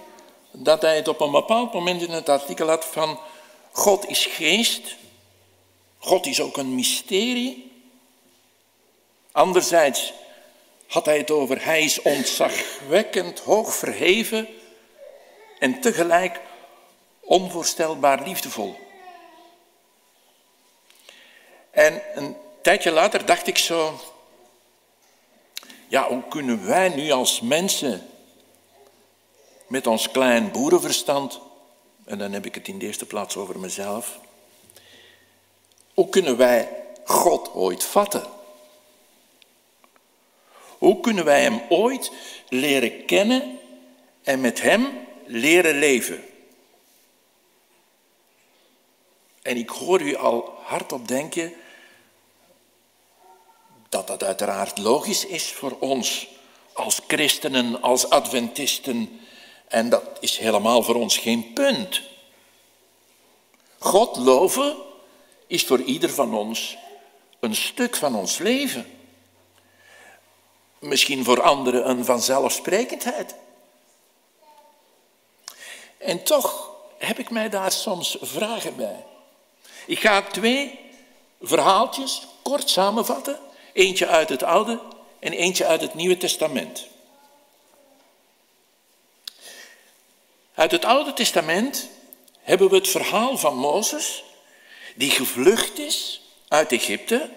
dat 0.50 0.82
hij 0.82 0.96
het 0.96 1.08
op 1.08 1.20
een 1.20 1.30
bepaald 1.30 1.72
moment 1.72 2.02
in 2.02 2.10
het 2.10 2.28
artikel 2.28 2.68
had 2.68 2.84
van 2.84 3.18
God 3.78 4.08
is 4.08 4.26
geest, 4.26 4.96
God 5.98 6.26
is 6.26 6.40
ook 6.40 6.56
een 6.56 6.74
mysterie. 6.74 7.72
Anderzijds 9.32 10.12
had 10.86 11.04
hij 11.04 11.18
het 11.18 11.30
over 11.30 11.64
hij 11.64 11.82
is 11.82 12.02
ontzagwekkend 12.02 13.38
hoog 13.38 13.74
verheven 13.74 14.48
en 15.58 15.80
tegelijk 15.80 16.40
onvoorstelbaar 17.20 18.22
liefdevol. 18.22 18.76
En 21.70 22.02
een 22.14 22.36
tijdje 22.62 22.90
later 22.90 23.26
dacht 23.26 23.46
ik 23.46 23.58
zo, 23.58 24.00
ja, 25.88 26.08
hoe 26.08 26.28
kunnen 26.28 26.66
wij 26.66 26.88
nu 26.88 27.10
als 27.10 27.40
mensen 27.40 28.10
met 29.66 29.86
ons 29.86 30.10
klein 30.10 30.50
boerenverstand, 30.50 31.40
en 32.08 32.18
dan 32.18 32.32
heb 32.32 32.46
ik 32.46 32.54
het 32.54 32.68
in 32.68 32.78
de 32.78 32.86
eerste 32.86 33.06
plaats 33.06 33.36
over 33.36 33.58
mezelf, 33.58 34.18
hoe 35.94 36.08
kunnen 36.08 36.36
wij 36.36 36.84
God 37.04 37.52
ooit 37.54 37.84
vatten? 37.84 38.26
Hoe 40.78 41.00
kunnen 41.00 41.24
wij 41.24 41.42
Hem 41.42 41.60
ooit 41.68 42.10
leren 42.48 43.04
kennen 43.04 43.58
en 44.22 44.40
met 44.40 44.62
Hem 44.62 45.06
leren 45.26 45.78
leven? 45.78 46.24
En 49.42 49.56
ik 49.56 49.68
hoor 49.68 50.00
u 50.00 50.16
al 50.16 50.58
hardop 50.62 51.08
denken, 51.08 51.52
dat 53.88 54.06
dat 54.06 54.22
uiteraard 54.22 54.78
logisch 54.78 55.26
is 55.26 55.52
voor 55.52 55.76
ons 55.80 56.28
als 56.72 57.00
christenen, 57.06 57.82
als 57.82 58.10
adventisten. 58.10 59.20
En 59.68 59.88
dat 59.88 60.02
is 60.20 60.36
helemaal 60.36 60.82
voor 60.82 60.94
ons 60.94 61.16
geen 61.18 61.52
punt. 61.52 62.02
God 63.78 64.16
loven 64.16 64.76
is 65.46 65.64
voor 65.64 65.80
ieder 65.80 66.10
van 66.10 66.34
ons 66.34 66.76
een 67.40 67.54
stuk 67.54 67.96
van 67.96 68.14
ons 68.14 68.38
leven. 68.38 68.92
Misschien 70.78 71.24
voor 71.24 71.42
anderen 71.42 71.88
een 71.88 72.04
vanzelfsprekendheid. 72.04 73.34
En 75.98 76.22
toch 76.22 76.70
heb 76.98 77.18
ik 77.18 77.30
mij 77.30 77.48
daar 77.48 77.72
soms 77.72 78.16
vragen 78.20 78.76
bij. 78.76 79.04
Ik 79.86 79.98
ga 79.98 80.22
twee 80.22 80.78
verhaaltjes 81.40 82.26
kort 82.42 82.70
samenvatten 82.70 83.38
Eentje 83.78 84.06
uit 84.06 84.28
het 84.28 84.42
Oude 84.42 84.80
en 85.18 85.32
eentje 85.32 85.66
uit 85.66 85.80
het 85.80 85.94
Nieuwe 85.94 86.16
Testament. 86.16 86.86
Uit 90.58 90.70
het 90.70 90.84
Oude 90.84 91.12
Testament 91.12 91.88
hebben 92.40 92.68
we 92.68 92.76
het 92.76 92.88
verhaal 92.88 93.36
van 93.36 93.56
Mozes, 93.56 94.24
die 94.94 95.10
gevlucht 95.10 95.78
is 95.78 96.20
uit 96.48 96.72
Egypte 96.72 97.30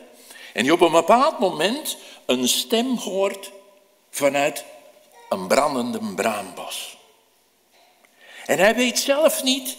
en 0.53 0.63
die 0.63 0.73
op 0.73 0.81
een 0.81 0.91
bepaald 0.91 1.39
moment 1.39 1.97
een 2.25 2.47
stem 2.47 2.97
hoort 2.97 3.51
vanuit 4.09 4.65
een 5.29 5.47
brandende 5.47 5.99
braambos. 6.15 6.97
En 8.45 8.59
hij 8.59 8.75
weet 8.75 8.99
zelf 8.99 9.43
niet 9.43 9.77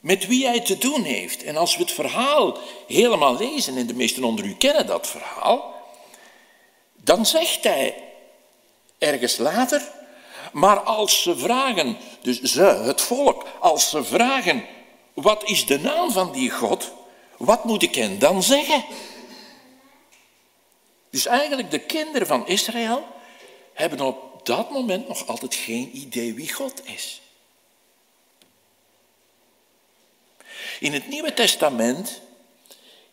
met 0.00 0.26
wie 0.26 0.46
hij 0.46 0.60
te 0.60 0.78
doen 0.78 1.02
heeft. 1.02 1.42
En 1.42 1.56
als 1.56 1.76
we 1.76 1.82
het 1.82 1.92
verhaal 1.92 2.58
helemaal 2.86 3.36
lezen, 3.36 3.76
en 3.76 3.86
de 3.86 3.94
meesten 3.94 4.24
onder 4.24 4.44
u 4.44 4.54
kennen 4.54 4.86
dat 4.86 5.06
verhaal, 5.06 5.74
dan 6.94 7.26
zegt 7.26 7.64
hij 7.64 7.94
ergens 8.98 9.36
later, 9.36 9.96
maar 10.52 10.80
als 10.80 11.22
ze 11.22 11.38
vragen, 11.38 11.96
dus 12.22 12.40
ze, 12.40 12.62
het 12.62 13.00
volk, 13.00 13.46
als 13.60 13.90
ze 13.90 14.04
vragen, 14.04 14.64
wat 15.14 15.44
is 15.44 15.66
de 15.66 15.80
naam 15.80 16.10
van 16.10 16.32
die 16.32 16.50
God, 16.50 16.92
wat 17.36 17.64
moet 17.64 17.82
ik 17.82 17.94
hen 17.94 18.18
dan 18.18 18.42
zeggen? 18.42 18.84
Dus 21.10 21.26
eigenlijk 21.26 21.70
de 21.70 21.78
kinderen 21.78 22.26
van 22.26 22.46
Israël 22.46 23.06
hebben 23.72 24.00
op 24.00 24.46
dat 24.46 24.70
moment 24.70 25.08
nog 25.08 25.26
altijd 25.26 25.54
geen 25.54 25.96
idee 25.96 26.34
wie 26.34 26.52
God 26.52 26.86
is. 26.86 27.20
In 30.80 30.92
het 30.92 31.08
Nieuwe 31.08 31.34
Testament, 31.34 32.20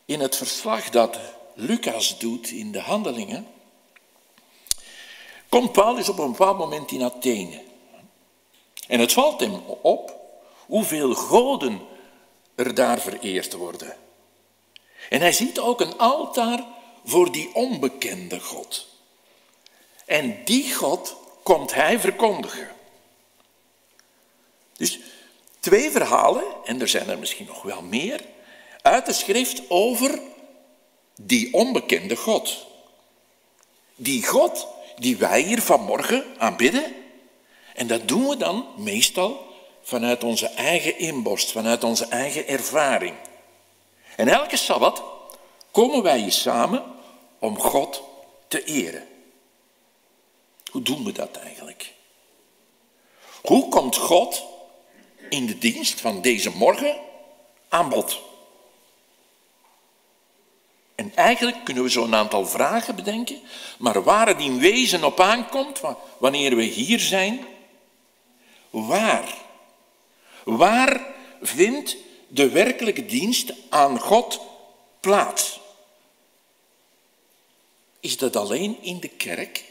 in 0.05 0.19
het 0.19 0.35
verslag 0.35 0.89
dat 0.89 1.19
Lucas 1.53 2.19
doet 2.19 2.49
in 2.49 2.71
de 2.71 2.79
Handelingen, 2.79 3.47
komt 5.49 5.71
Paulus 5.71 6.09
op 6.09 6.19
een 6.19 6.31
bepaald 6.31 6.57
moment 6.57 6.91
in 6.91 7.03
Athene. 7.03 7.61
En 8.87 8.99
het 8.99 9.13
valt 9.13 9.39
hem 9.39 9.61
op 9.81 10.13
hoeveel 10.65 11.13
goden 11.13 11.81
er 12.55 12.75
daar 12.75 12.99
vereerd 12.99 13.53
worden. 13.53 13.97
En 15.09 15.19
hij 15.19 15.31
ziet 15.31 15.59
ook 15.59 15.81
een 15.81 15.97
altaar 15.97 16.63
voor 17.05 17.31
die 17.31 17.49
onbekende 17.53 18.39
God. 18.39 18.87
En 20.05 20.43
die 20.45 20.73
God 20.73 21.15
komt 21.43 21.73
hij 21.73 21.99
verkondigen. 21.99 22.71
Dus 24.77 24.99
twee 25.59 25.91
verhalen, 25.91 26.43
en 26.63 26.81
er 26.81 26.87
zijn 26.87 27.09
er 27.09 27.19
misschien 27.19 27.45
nog 27.45 27.61
wel 27.61 27.81
meer, 27.81 28.21
uit 28.81 29.05
de 29.05 29.13
schrift 29.13 29.61
over 29.69 30.19
die 31.21 31.53
onbekende 31.53 32.15
God. 32.15 32.65
Die 33.95 34.25
God 34.25 34.67
die 34.97 35.17
wij 35.17 35.41
hier 35.41 35.61
vanmorgen 35.61 36.25
aanbidden. 36.37 36.95
En 37.73 37.87
dat 37.87 38.07
doen 38.07 38.27
we 38.27 38.37
dan 38.37 38.67
meestal 38.77 39.45
vanuit 39.81 40.23
onze 40.23 40.47
eigen 40.47 40.97
inborst, 40.97 41.51
vanuit 41.51 41.83
onze 41.83 42.05
eigen 42.05 42.47
ervaring. 42.47 43.15
En 44.15 44.27
elke 44.27 44.57
sabbat 44.57 45.03
komen 45.71 46.03
wij 46.03 46.19
hier 46.19 46.31
samen 46.31 46.83
om 47.39 47.59
God 47.59 48.03
te 48.47 48.63
eren. 48.63 49.07
Hoe 50.71 50.81
doen 50.81 51.03
we 51.03 51.11
dat 51.11 51.37
eigenlijk? 51.37 51.93
Hoe 53.41 53.69
komt 53.69 53.95
God 53.95 54.43
in 55.29 55.45
de 55.45 55.57
dienst 55.57 56.01
van 56.01 56.21
deze 56.21 56.49
morgen 56.49 56.95
aan 57.69 57.89
bod? 57.89 58.21
En 60.95 61.15
eigenlijk 61.15 61.63
kunnen 61.63 61.83
we 61.83 61.89
zo'n 61.89 62.15
aantal 62.15 62.45
vragen 62.47 62.95
bedenken, 62.95 63.41
maar 63.77 64.03
waar 64.03 64.27
het 64.27 64.39
in 64.39 64.59
wezen 64.59 65.03
op 65.03 65.19
aankomt, 65.19 65.81
wanneer 66.17 66.55
we 66.55 66.63
hier 66.63 66.99
zijn, 66.99 67.45
waar? 68.69 69.35
Waar 70.43 71.13
vindt 71.41 71.97
de 72.27 72.49
werkelijke 72.49 73.05
dienst 73.05 73.53
aan 73.69 73.99
God 73.99 74.41
plaats? 74.99 75.59
Is 77.99 78.17
dat 78.17 78.35
alleen 78.35 78.77
in 78.81 78.99
de 78.99 79.07
kerk? 79.07 79.63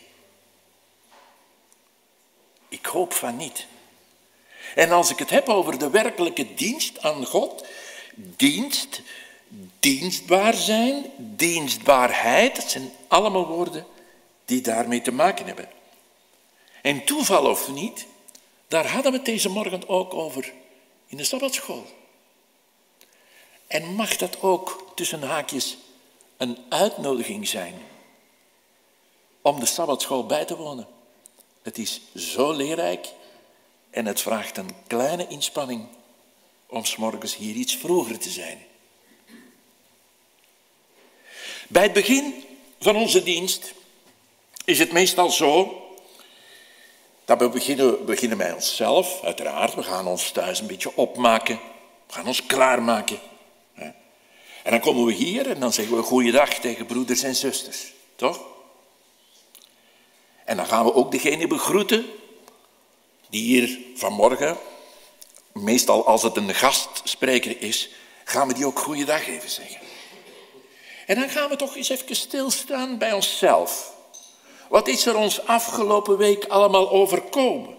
Ik 2.68 2.86
hoop 2.86 3.12
van 3.12 3.36
niet. 3.36 3.66
En 4.74 4.90
als 4.90 5.10
ik 5.10 5.18
het 5.18 5.30
heb 5.30 5.48
over 5.48 5.78
de 5.78 5.90
werkelijke 5.90 6.54
dienst 6.54 7.02
aan 7.02 7.26
God, 7.26 7.66
dienst, 8.14 9.00
dienstbaar 9.80 10.54
zijn, 10.54 11.04
dienstbaarheid, 11.16 12.56
dat 12.56 12.70
zijn 12.70 12.92
allemaal 13.08 13.46
woorden 13.46 13.86
die 14.44 14.60
daarmee 14.60 15.02
te 15.02 15.12
maken 15.12 15.46
hebben. 15.46 15.68
En 16.82 17.04
toeval 17.04 17.46
of 17.46 17.68
niet, 17.68 18.06
daar 18.68 18.86
hadden 18.86 19.12
we 19.12 19.16
het 19.16 19.26
deze 19.26 19.48
morgen 19.48 19.88
ook 19.88 20.14
over 20.14 20.52
in 21.06 21.16
de 21.16 21.24
Sabbatschool. 21.24 21.86
En 23.66 23.94
mag 23.94 24.16
dat 24.16 24.42
ook 24.42 24.92
tussen 24.94 25.22
haakjes 25.22 25.76
een 26.36 26.58
uitnodiging 26.68 27.48
zijn 27.48 27.74
om 29.42 29.60
de 29.60 29.66
Sabbatschool 29.66 30.26
bij 30.26 30.44
te 30.44 30.56
wonen? 30.56 30.86
Het 31.62 31.78
is 31.78 32.00
zo 32.14 32.52
leerrijk 32.52 33.12
en 33.90 34.06
het 34.06 34.20
vraagt 34.20 34.56
een 34.56 34.70
kleine 34.86 35.26
inspanning 35.28 35.86
om 36.66 36.84
s 36.84 36.96
morgens 36.96 37.36
hier 37.36 37.54
iets 37.54 37.76
vroeger 37.76 38.18
te 38.18 38.30
zijn. 38.30 38.58
Bij 41.74 41.82
het 41.82 41.92
begin 41.92 42.44
van 42.80 42.96
onze 42.96 43.22
dienst 43.22 43.74
is 44.64 44.78
het 44.78 44.92
meestal 44.92 45.30
zo 45.30 45.82
dat 47.24 47.38
we 47.38 47.48
beginnen, 47.48 48.04
beginnen 48.04 48.38
bij 48.38 48.52
onszelf, 48.52 49.22
uiteraard. 49.22 49.74
We 49.74 49.82
gaan 49.82 50.06
ons 50.06 50.30
thuis 50.30 50.60
een 50.60 50.66
beetje 50.66 50.96
opmaken. 50.96 51.60
We 52.06 52.12
gaan 52.12 52.26
ons 52.26 52.46
klaarmaken. 52.46 53.18
En 54.62 54.70
dan 54.70 54.80
komen 54.80 55.04
we 55.04 55.12
hier 55.12 55.50
en 55.50 55.60
dan 55.60 55.72
zeggen 55.72 55.96
we 55.96 56.02
goeiedag 56.02 56.54
tegen 56.54 56.86
broeders 56.86 57.22
en 57.22 57.34
zusters. 57.34 57.92
Toch? 58.16 58.40
En 60.44 60.56
dan 60.56 60.66
gaan 60.66 60.84
we 60.84 60.94
ook 60.94 61.10
degene 61.10 61.46
begroeten 61.46 62.06
die 63.28 63.42
hier 63.42 63.78
vanmorgen, 63.94 64.56
meestal 65.52 66.06
als 66.06 66.22
het 66.22 66.36
een 66.36 66.54
gastspreker 66.54 67.62
is, 67.62 67.88
gaan 68.24 68.48
we 68.48 68.54
die 68.54 68.66
ook 68.66 68.78
goeiedag 68.78 69.26
even 69.26 69.50
zeggen. 69.50 69.83
En 71.06 71.14
dan 71.14 71.28
gaan 71.28 71.48
we 71.48 71.56
toch 71.56 71.76
eens 71.76 71.88
even 71.88 72.16
stilstaan 72.16 72.98
bij 72.98 73.12
onszelf. 73.12 73.92
Wat 74.68 74.88
is 74.88 75.06
er 75.06 75.16
ons 75.16 75.46
afgelopen 75.46 76.16
week 76.16 76.44
allemaal 76.44 76.90
overkomen? 76.90 77.76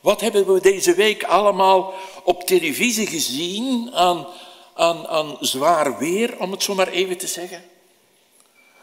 Wat 0.00 0.20
hebben 0.20 0.54
we 0.54 0.60
deze 0.60 0.94
week 0.94 1.24
allemaal 1.24 1.94
op 2.24 2.46
televisie 2.46 3.06
gezien 3.06 3.94
aan, 3.94 4.26
aan, 4.74 5.06
aan 5.06 5.36
zwaar 5.40 5.98
weer, 5.98 6.38
om 6.38 6.50
het 6.50 6.62
zo 6.62 6.74
maar 6.74 6.88
even 6.88 7.18
te 7.18 7.26
zeggen? 7.26 7.64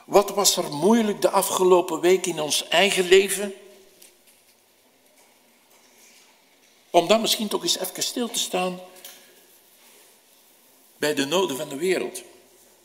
Wat 0.06 0.30
was 0.30 0.58
er 0.58 0.72
moeilijk 0.74 1.22
de 1.22 1.30
afgelopen 1.30 2.00
week 2.00 2.26
in 2.26 2.40
ons 2.40 2.68
eigen 2.68 3.08
leven? 3.08 3.54
Om 6.90 7.08
dan 7.08 7.22
misschien 7.22 7.48
toch 7.48 7.64
eens 7.64 7.80
even 7.80 8.04
stil 8.04 8.30
te 8.30 8.40
staan 8.40 8.80
bij 10.98 11.14
de 11.14 11.26
noden 11.26 11.58
van 11.58 11.70
de 11.70 11.76
wereld. 11.76 12.22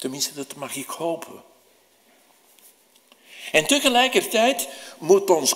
Tenminste, 0.02 0.34
dat 0.34 0.54
mag 0.56 0.76
ik 0.76 0.88
hopen. 0.88 1.42
En 3.52 3.66
tegelijkertijd 3.66 4.68
moet 4.98 5.30
ons 5.30 5.54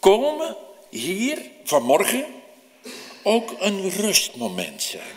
komen 0.00 0.56
hier 0.88 1.50
vanmorgen 1.64 2.26
ook 3.22 3.50
een 3.58 3.90
rustmoment 3.90 4.82
zijn. 4.82 5.16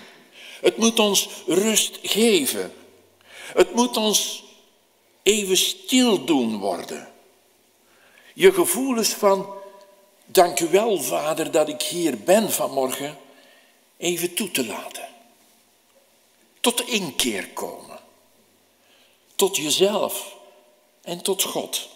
Het 0.61 0.77
moet 0.77 0.99
ons 0.99 1.29
rust 1.47 1.99
geven. 2.01 2.73
Het 3.33 3.73
moet 3.73 3.97
ons 3.97 4.43
even 5.23 5.57
stil 5.57 6.25
doen 6.25 6.57
worden. 6.57 7.11
Je 8.33 8.53
gevoelens 8.53 9.09
van, 9.09 9.53
dank 10.25 10.59
u 10.59 10.67
wel 10.67 11.01
vader 11.01 11.51
dat 11.51 11.69
ik 11.69 11.81
hier 11.81 12.17
ben 12.19 12.51
vanmorgen, 12.51 13.17
even 13.97 14.33
toe 14.33 14.51
te 14.51 14.65
laten. 14.65 15.07
Tot 16.59 16.87
inkeer 16.87 17.47
komen. 17.49 17.82
Tot 19.35 19.55
jezelf 19.57 20.35
en 21.01 21.21
tot 21.21 21.43
God. 21.43 21.89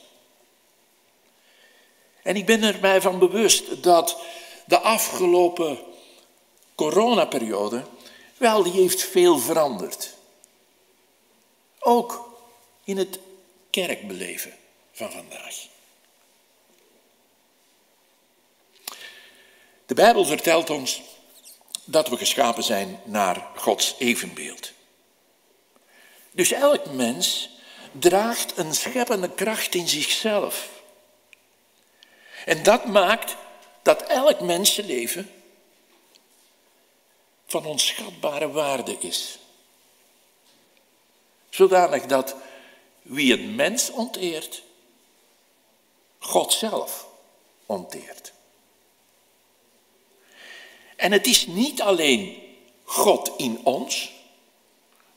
En 2.23 2.35
ik 2.35 2.45
ben 2.45 2.63
er 2.63 2.79
mij 2.81 3.01
van 3.01 3.19
bewust 3.19 3.83
dat 3.83 4.17
de 4.65 4.79
afgelopen 4.79 5.79
coronaperiode, 6.75 7.85
wel, 8.37 8.63
die 8.63 8.71
heeft 8.71 9.03
veel 9.03 9.37
veranderd. 9.39 10.13
Ook 11.79 12.39
in 12.83 12.97
het 12.97 13.19
kerkbeleven 13.69 14.53
van 14.91 15.11
vandaag. 15.11 15.55
De 19.85 19.93
Bijbel 19.93 20.25
vertelt 20.25 20.69
ons 20.69 21.01
dat 21.83 22.07
we 22.07 22.17
geschapen 22.17 22.63
zijn 22.63 23.01
naar 23.05 23.47
Gods 23.55 23.95
evenbeeld. 23.97 24.71
Dus 26.37 26.51
elk 26.51 26.91
mens 26.91 27.49
draagt 27.91 28.57
een 28.57 28.73
scheppende 28.75 29.29
kracht 29.29 29.75
in 29.75 29.87
zichzelf. 29.87 30.69
En 32.45 32.63
dat 32.63 32.85
maakt 32.85 33.35
dat 33.83 34.01
elk 34.01 34.39
mensenleven 34.39 35.31
van 37.45 37.65
onschatbare 37.65 38.51
waarde 38.51 38.97
is. 38.99 39.39
Zodanig 41.49 42.05
dat 42.05 42.35
wie 43.01 43.33
een 43.33 43.55
mens 43.55 43.89
onteert, 43.89 44.61
God 46.19 46.53
zelf 46.53 47.07
onteert. 47.65 48.33
En 50.95 51.11
het 51.11 51.27
is 51.27 51.47
niet 51.47 51.81
alleen 51.81 52.41
God 52.83 53.31
in 53.37 53.59
ons, 53.63 54.11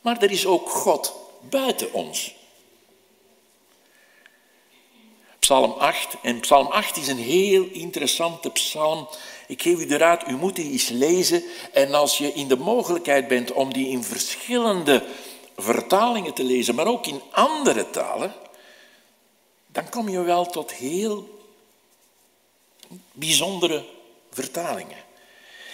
maar 0.00 0.22
er 0.22 0.30
is 0.30 0.46
ook 0.46 0.68
God 0.68 1.14
buiten 1.40 1.92
ons. 1.92 2.34
Psalm 5.38 5.72
8. 5.72 6.16
En 6.22 6.40
Psalm 6.40 6.66
8 6.66 6.96
is 6.96 7.08
een 7.08 7.18
heel 7.18 7.68
interessante 7.72 8.50
psalm. 8.50 9.08
Ik 9.46 9.62
geef 9.62 9.78
u 9.78 9.86
de 9.86 9.96
raad, 9.96 10.28
u 10.28 10.36
moet 10.36 10.56
die 10.56 10.70
eens 10.70 10.88
lezen. 10.88 11.42
En 11.72 11.94
als 11.94 12.18
je 12.18 12.32
in 12.32 12.48
de 12.48 12.56
mogelijkheid 12.56 13.28
bent 13.28 13.52
om 13.52 13.72
die 13.72 13.88
in 13.88 14.04
verschillende 14.04 15.04
vertalingen 15.56 16.34
te 16.34 16.44
lezen, 16.44 16.74
maar 16.74 16.86
ook 16.86 17.06
in 17.06 17.20
andere 17.30 17.90
talen, 17.90 18.34
dan 19.66 19.88
kom 19.88 20.08
je 20.08 20.22
wel 20.22 20.46
tot 20.46 20.72
heel 20.72 21.38
bijzondere 23.12 23.84
vertalingen. 24.30 24.98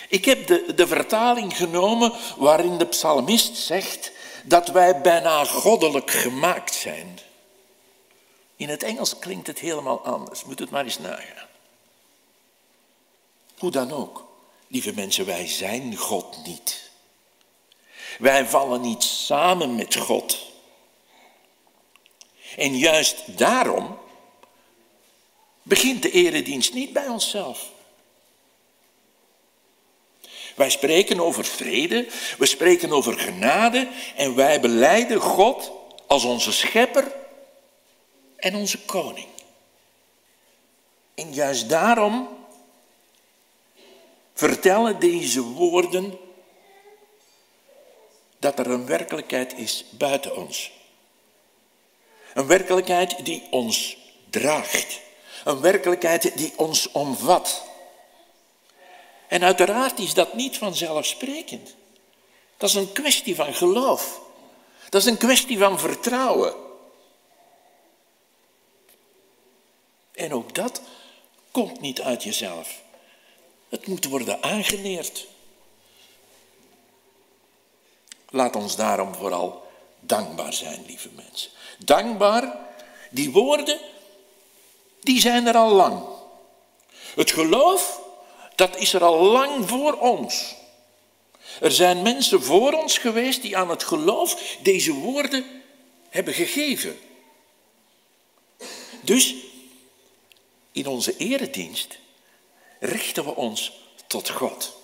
Ik 0.09 0.25
heb 0.25 0.47
de, 0.47 0.75
de 0.75 0.87
vertaling 0.87 1.57
genomen 1.57 2.13
waarin 2.37 2.79
de 2.79 2.87
psalmist 2.87 3.57
zegt 3.57 4.13
dat 4.47 4.69
wij 4.69 5.01
bijna 5.01 5.45
goddelijk 5.45 6.11
gemaakt 6.11 6.75
zijn. 6.75 7.19
In 8.57 8.69
het 8.69 8.83
Engels 8.83 9.19
klinkt 9.19 9.47
het 9.47 9.59
helemaal 9.59 10.05
anders. 10.05 10.45
Moet 10.45 10.59
het 10.59 10.71
maar 10.71 10.85
eens 10.85 10.99
nagaan. 10.99 11.49
Hoe 13.59 13.71
dan 13.71 13.93
ook, 13.93 14.27
lieve 14.69 14.93
mensen, 14.95 15.27
wij 15.27 15.47
zijn 15.47 15.97
God 15.97 16.45
niet. 16.45 16.91
Wij 18.19 18.47
vallen 18.47 18.81
niet 18.81 19.03
samen 19.03 19.75
met 19.75 19.97
God. 19.97 20.39
En 22.57 22.79
juist 22.79 23.39
daarom 23.39 23.99
begint 25.63 26.03
de 26.03 26.11
eredienst 26.11 26.75
niet 26.75 26.93
bij 26.93 27.09
onszelf. 27.09 27.75
Wij 30.57 30.71
spreken 30.71 31.21
over 31.21 31.45
vrede, 31.45 32.07
we 32.39 32.47
spreken 32.47 32.93
over 32.93 33.19
genade 33.19 33.89
en 34.17 34.35
wij 34.35 34.61
beleiden 34.61 35.21
God 35.21 35.73
als 36.07 36.25
onze 36.25 36.53
schepper 36.53 37.13
en 38.37 38.55
onze 38.55 38.79
koning. 38.79 39.27
En 41.15 41.35
juist 41.35 41.69
daarom 41.69 42.29
vertellen 44.35 45.01
deze 45.01 45.43
woorden 45.43 46.19
dat 48.39 48.59
er 48.59 48.71
een 48.71 48.87
werkelijkheid 48.87 49.55
is 49.59 49.85
buiten 49.91 50.37
ons. 50.37 50.73
Een 52.35 52.47
werkelijkheid 52.47 53.25
die 53.25 53.43
ons 53.51 53.97
draagt. 54.31 55.01
Een 55.45 55.61
werkelijkheid 55.61 56.37
die 56.37 56.53
ons 56.57 56.91
omvat. 56.93 57.65
En 59.29 59.43
uiteraard 59.43 59.99
is 59.99 60.15
dat 60.15 60.35
niet 60.35 60.59
vanzelfsprekend. 60.59 61.75
Dat 62.57 62.69
is 62.69 62.75
een 62.75 62.93
kwestie 62.93 63.35
van 63.35 63.55
geloof. 63.55 64.21
Dat 64.89 65.01
is 65.01 65.07
een 65.07 65.17
kwestie 65.17 65.59
van 65.59 65.79
vertrouwen. 65.79 66.55
En 70.13 70.33
ook 70.33 70.55
dat 70.55 70.81
komt 71.51 71.81
niet 71.81 72.01
uit 72.01 72.23
jezelf. 72.23 72.83
Het 73.69 73.87
moet 73.87 74.05
worden 74.05 74.43
aangeleerd. 74.43 75.27
Laat 78.31 78.57
ons 78.57 78.77
daarom 78.77 79.15
vooral 79.15 79.67
dankbaar 80.01 80.53
zijn, 80.53 80.85
lieve 80.87 81.09
mensen. 81.15 81.51
Dankbaar, 81.79 82.59
die 83.11 83.33
woorden, 83.33 83.79
die 85.01 85.21
zijn 85.21 85.47
er 85.47 85.57
al 85.57 85.73
lang. 85.73 86.05
Het 87.15 87.31
geloof, 87.31 88.01
dat 88.57 88.77
is 88.77 88.93
er 88.93 89.05
al 89.05 89.23
lang 89.23 89.69
voor 89.69 89.93
ons. 89.93 90.55
Er 91.61 91.73
zijn 91.73 92.03
mensen 92.03 92.43
voor 92.43 92.73
ons 92.73 92.99
geweest 92.99 93.43
die 93.43 93.57
aan 93.57 93.71
het 93.71 93.85
geloof 93.85 94.57
deze 94.63 94.93
woorden 94.93 95.63
hebben 96.09 96.35
gegeven. 96.35 96.99
Dus 99.01 99.35
in 100.73 100.87
onze 100.87 101.17
eredienst 101.17 101.99
richten 102.81 103.25
we 103.25 103.35
ons 103.35 103.73
tot 104.07 104.31
God. 104.31 104.77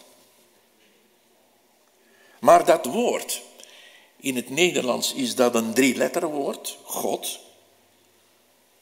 Maar 2.41 2.65
dat 2.65 2.87
woord, 2.87 3.43
in 4.17 4.37
het 4.37 4.51
Nederlands 4.51 5.13
is 5.13 5.35
dat 5.35 5.55
een 5.55 5.75
drie-letterwoord, 5.75 6.79
God. 6.85 7.39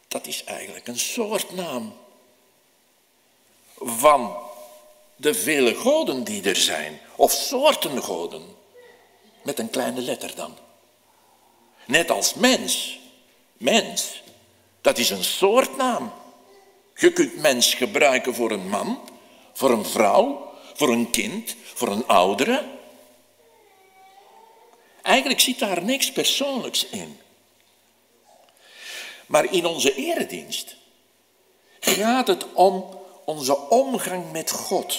Dat 0.09 0.27
is 0.27 0.45
eigenlijk 0.45 0.87
een 0.87 0.99
soortnaam 0.99 1.95
van 3.77 4.50
de 5.21 5.35
vele 5.35 5.75
goden 5.75 6.25
die 6.25 6.43
er 6.43 6.57
zijn, 6.57 7.01
of 7.17 7.33
soorten 7.33 8.03
goden, 8.03 8.43
met 9.43 9.59
een 9.59 9.71
kleine 9.71 10.01
letter 10.01 10.35
dan. 10.35 10.57
Net 11.85 12.11
als 12.11 12.35
mens. 12.35 12.99
Mens, 13.53 14.23
dat 14.81 14.99
is 14.99 15.11
een 15.11 15.25
soortnaam. 15.25 16.13
Je 16.95 17.13
kunt 17.13 17.37
mens 17.37 17.75
gebruiken 17.75 18.35
voor 18.35 18.51
een 18.51 18.69
man, 18.69 19.01
voor 19.53 19.71
een 19.71 19.85
vrouw, 19.85 20.53
voor 20.75 20.89
een 20.89 21.11
kind, 21.11 21.57
voor 21.75 21.89
een 21.89 22.07
oudere. 22.07 22.65
Eigenlijk 25.03 25.41
zit 25.41 25.59
daar 25.59 25.83
niks 25.83 26.13
persoonlijks 26.13 26.87
in. 26.87 27.21
Maar 29.27 29.53
in 29.53 29.67
onze 29.67 29.95
eredienst 29.95 30.77
gaat 31.81 32.27
het 32.27 32.53
om 32.53 33.00
onze 33.31 33.59
omgang 33.69 34.33
met 34.33 34.51
God. 34.51 34.99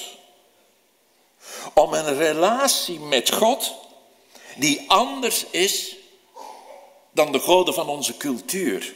Om 1.73 1.93
een 1.93 2.17
relatie 2.17 2.99
met 2.99 3.31
God 3.31 3.73
die 4.55 4.89
anders 4.89 5.45
is 5.49 5.95
dan 7.11 7.31
de 7.31 7.39
goden 7.39 7.73
van 7.73 7.89
onze 7.89 8.17
cultuur. 8.17 8.93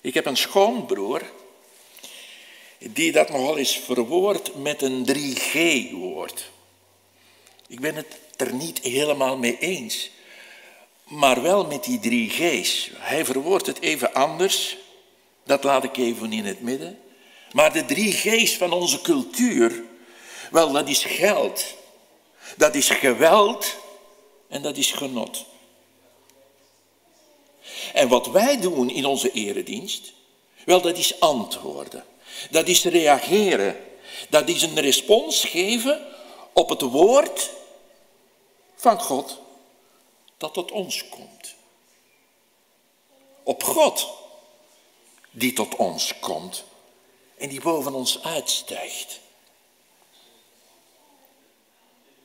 Ik 0.00 0.14
heb 0.14 0.26
een 0.26 0.36
schoonbroer 0.36 1.22
die 2.78 3.12
dat 3.12 3.30
nogal 3.30 3.58
eens 3.58 3.76
verwoordt 3.76 4.54
met 4.54 4.82
een 4.82 5.06
3G-woord. 5.12 6.50
Ik 7.68 7.80
ben 7.80 7.94
het 7.94 8.18
er 8.36 8.54
niet 8.54 8.78
helemaal 8.78 9.36
mee 9.36 9.58
eens, 9.58 10.10
maar 11.04 11.42
wel 11.42 11.66
met 11.66 11.84
die 11.84 11.98
drie 11.98 12.30
G's. 12.30 12.90
Hij 12.94 13.24
verwoordt 13.24 13.66
het 13.66 13.80
even 13.80 14.14
anders, 14.14 14.76
dat 15.44 15.64
laat 15.64 15.84
ik 15.84 15.96
even 15.96 16.32
in 16.32 16.44
het 16.44 16.60
midden. 16.60 16.98
Maar 17.52 17.72
de 17.72 17.84
drie 17.84 18.12
G's 18.12 18.56
van 18.56 18.72
onze 18.72 19.00
cultuur, 19.00 19.84
wel, 20.50 20.72
dat 20.72 20.88
is 20.88 21.04
geld, 21.04 21.64
dat 22.56 22.74
is 22.74 22.88
geweld 22.88 23.76
en 24.48 24.62
dat 24.62 24.76
is 24.76 24.92
genot. 24.92 25.44
En 27.92 28.08
wat 28.08 28.26
wij 28.26 28.60
doen 28.60 28.90
in 28.90 29.04
onze 29.04 29.30
eredienst, 29.30 30.12
wel, 30.64 30.80
dat 30.80 30.98
is 30.98 31.20
antwoorden. 31.20 32.04
Dat 32.50 32.68
is 32.68 32.84
reageren. 32.84 33.76
Dat 34.28 34.48
is 34.48 34.62
een 34.62 34.80
respons 34.80 35.44
geven 35.44 36.06
op 36.52 36.68
het 36.68 36.80
woord 36.82 37.50
van 38.74 39.00
God 39.00 39.38
dat 40.36 40.54
tot 40.54 40.70
ons 40.70 41.08
komt. 41.08 41.54
Op 43.42 43.62
God 43.62 44.08
die 45.30 45.52
tot 45.52 45.76
ons 45.76 46.18
komt 46.20 46.64
en 47.36 47.48
die 47.48 47.60
boven 47.60 47.94
ons 47.94 48.22
uitstijgt. 48.22 49.20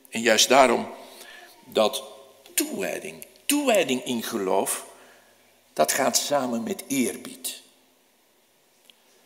En 0.08 0.20
juist 0.20 0.48
daarom 0.48 0.88
dat 1.64 2.02
toewijding, 2.54 3.26
toewijding 3.46 4.04
in 4.04 4.22
geloof, 4.22 4.84
dat 5.72 5.92
gaat 5.92 6.16
samen 6.16 6.62
met 6.62 6.84
eerbied. 6.88 7.62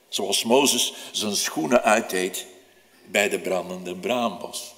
Zoals 0.08 0.44
Mozes 0.44 0.92
zijn 1.12 1.36
schoenen 1.36 1.82
uitdeed 1.82 2.46
bij 3.04 3.28
de 3.28 3.40
brandende 3.40 3.96
braambos. 3.96 4.74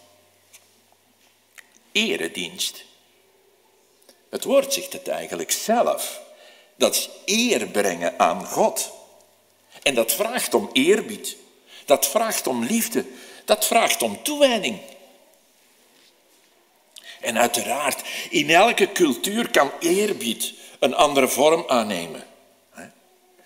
Eredienst. 1.92 2.84
Het 4.28 4.44
woord 4.44 4.72
zegt 4.72 4.92
het 4.92 5.08
eigenlijk 5.08 5.50
zelf. 5.50 6.20
Dat 6.76 6.94
is 6.94 7.08
eer 7.24 7.66
brengen 7.66 8.18
aan 8.18 8.46
God. 8.46 8.97
En 9.82 9.94
dat 9.94 10.12
vraagt 10.12 10.54
om 10.54 10.70
eerbied. 10.72 11.36
Dat 11.84 12.06
vraagt 12.06 12.46
om 12.46 12.64
liefde. 12.64 13.04
Dat 13.44 13.66
vraagt 13.66 14.02
om 14.02 14.22
toewijding. 14.22 14.80
En 17.20 17.38
uiteraard, 17.38 18.02
in 18.30 18.50
elke 18.50 18.92
cultuur 18.92 19.50
kan 19.50 19.70
eerbied 19.80 20.52
een 20.78 20.94
andere 20.94 21.28
vorm 21.28 21.64
aannemen. 21.66 22.26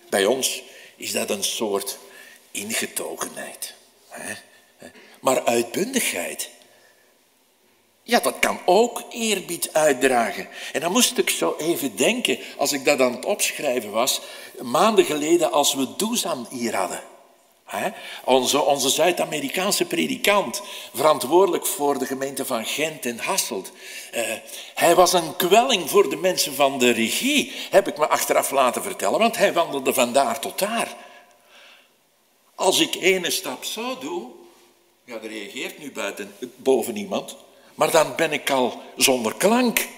Bij 0.08 0.24
ons 0.24 0.62
is 0.96 1.12
dat 1.12 1.30
een 1.30 1.44
soort 1.44 1.98
ingetogenheid. 2.50 3.74
Maar 5.20 5.44
uitbundigheid, 5.44 6.50
ja, 8.02 8.20
dat 8.20 8.38
kan 8.38 8.58
ook 8.64 9.02
eerbied 9.10 9.72
uitdragen. 9.72 10.48
En 10.72 10.80
dan 10.80 10.92
moest 10.92 11.18
ik 11.18 11.30
zo 11.30 11.54
even 11.58 11.96
denken, 11.96 12.38
als 12.56 12.72
ik 12.72 12.84
dat 12.84 13.00
aan 13.00 13.12
het 13.12 13.24
opschrijven 13.24 13.90
was, 13.90 14.20
maanden 14.60 15.04
geleden 15.04 15.52
als 15.52 15.74
we 15.74 15.96
Doezan 15.96 16.46
hier 16.50 16.76
hadden. 16.76 17.02
Onze, 18.24 18.62
onze 18.62 18.88
Zuid-Amerikaanse 18.88 19.84
predikant, 19.84 20.62
verantwoordelijk 20.94 21.66
voor 21.66 21.98
de 21.98 22.06
gemeente 22.06 22.46
van 22.46 22.64
Gent 22.64 23.06
en 23.06 23.18
Hasselt. 23.18 23.72
Uh, 24.14 24.20
hij 24.74 24.94
was 24.94 25.12
een 25.12 25.36
kwelling 25.36 25.90
voor 25.90 26.10
de 26.10 26.16
mensen 26.16 26.54
van 26.54 26.78
de 26.78 26.90
regie, 26.90 27.52
heb 27.70 27.88
ik 27.88 27.98
me 27.98 28.08
achteraf 28.08 28.50
laten 28.50 28.82
vertellen, 28.82 29.18
want 29.18 29.36
hij 29.36 29.52
wandelde 29.52 29.94
van 29.94 30.12
daar 30.12 30.40
tot 30.40 30.58
daar. 30.58 30.96
Als 32.54 32.80
ik 32.80 32.94
ene 32.94 33.30
stap 33.30 33.64
zo 33.64 33.98
doe, 33.98 34.30
ja, 35.04 35.14
er 35.14 35.28
reageert 35.28 35.78
nu 35.78 35.92
buiten, 35.92 36.34
boven 36.56 36.96
iemand, 36.96 37.36
maar 37.74 37.90
dan 37.90 38.16
ben 38.16 38.32
ik 38.32 38.50
al 38.50 38.82
zonder 38.96 39.34
klank. 39.34 39.88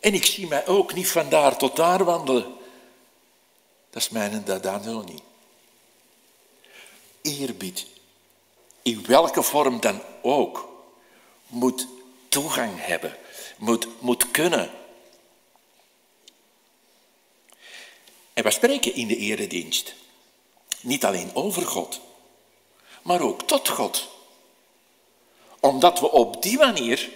En 0.00 0.14
ik 0.14 0.26
zie 0.26 0.46
mij 0.46 0.66
ook 0.66 0.94
niet 0.94 1.10
van 1.10 1.28
daar 1.28 1.56
tot 1.56 1.76
daar 1.76 2.04
wandelen. 2.04 2.54
Dat 3.90 4.02
is 4.02 4.08
mijn 4.08 4.44
dada 4.44 4.82
zo 4.82 5.02
niet. 5.02 5.22
Eerbied, 7.22 7.86
in 8.82 9.04
welke 9.06 9.42
vorm 9.42 9.80
dan 9.80 10.02
ook, 10.22 10.68
moet 11.46 11.86
toegang 12.28 12.72
hebben, 12.76 13.16
moet, 13.56 13.86
moet 14.00 14.30
kunnen. 14.30 14.70
En 18.32 18.44
we 18.44 18.50
spreken 18.50 18.94
in 18.94 19.06
de 19.06 19.16
eredienst 19.16 19.94
niet 20.80 21.04
alleen 21.04 21.34
over 21.34 21.66
God, 21.66 22.00
maar 23.02 23.20
ook 23.20 23.42
tot 23.42 23.68
God 23.68 24.08
omdat 25.60 26.00
we 26.00 26.10
op 26.10 26.42
die 26.42 26.58
manier 26.58 27.10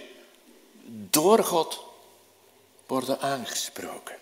door 0.87 1.43
God 1.43 1.83
worden 2.85 3.19
aangesproken. 3.19 4.15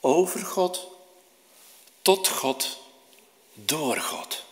Over 0.00 0.40
God, 0.40 0.86
tot 2.02 2.28
God, 2.28 2.78
door 3.54 3.96
God. 3.96 4.44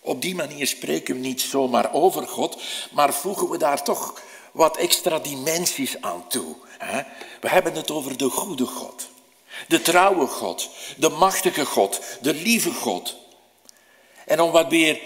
Op 0.00 0.22
die 0.22 0.34
manier 0.34 0.66
spreken 0.66 1.14
we 1.14 1.20
niet 1.20 1.40
zomaar 1.40 1.92
over 1.92 2.28
God, 2.28 2.62
maar 2.90 3.14
voegen 3.14 3.48
we 3.48 3.58
daar 3.58 3.84
toch 3.84 4.20
wat 4.52 4.76
extra 4.76 5.18
dimensies 5.18 6.00
aan 6.00 6.28
toe. 6.28 6.56
We 7.40 7.48
hebben 7.48 7.74
het 7.74 7.90
over 7.90 8.16
de 8.16 8.28
goede 8.28 8.66
God, 8.66 9.08
de 9.68 9.82
trouwe 9.82 10.26
God, 10.26 10.68
de 10.96 11.08
machtige 11.08 11.66
God, 11.66 12.00
de 12.20 12.34
lieve 12.34 12.72
God. 12.72 13.16
En 14.26 14.40
om 14.40 14.50
wat 14.50 14.70
meer 14.70 15.00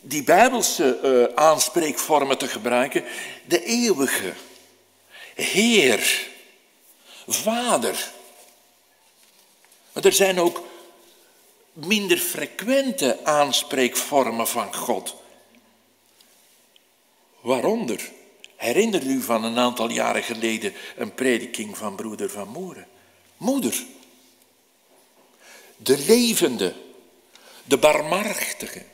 die 0.00 0.22
bijbelse 0.22 0.98
uh, 1.02 1.36
aanspreekvormen 1.44 2.38
te 2.38 2.48
gebruiken, 2.48 3.04
de 3.44 3.64
eeuwige, 3.64 4.32
Heer, 5.34 6.28
Vader. 7.26 8.10
Maar 9.92 10.04
er 10.04 10.12
zijn 10.12 10.40
ook 10.40 10.62
minder 11.72 12.18
frequente 12.18 13.24
aanspreekvormen 13.24 14.48
van 14.48 14.74
God. 14.74 15.16
Waaronder, 17.40 18.10
herinner 18.56 19.02
u 19.02 19.22
van 19.22 19.44
een 19.44 19.58
aantal 19.58 19.90
jaren 19.90 20.22
geleden 20.22 20.74
een 20.96 21.14
prediking 21.14 21.76
van 21.76 21.96
broeder 21.96 22.30
van 22.30 22.48
Moeren. 22.48 22.86
Moeder. 23.36 23.84
De 25.76 25.98
levende, 25.98 26.74
de 27.64 27.78
barmhartige. 27.78 28.84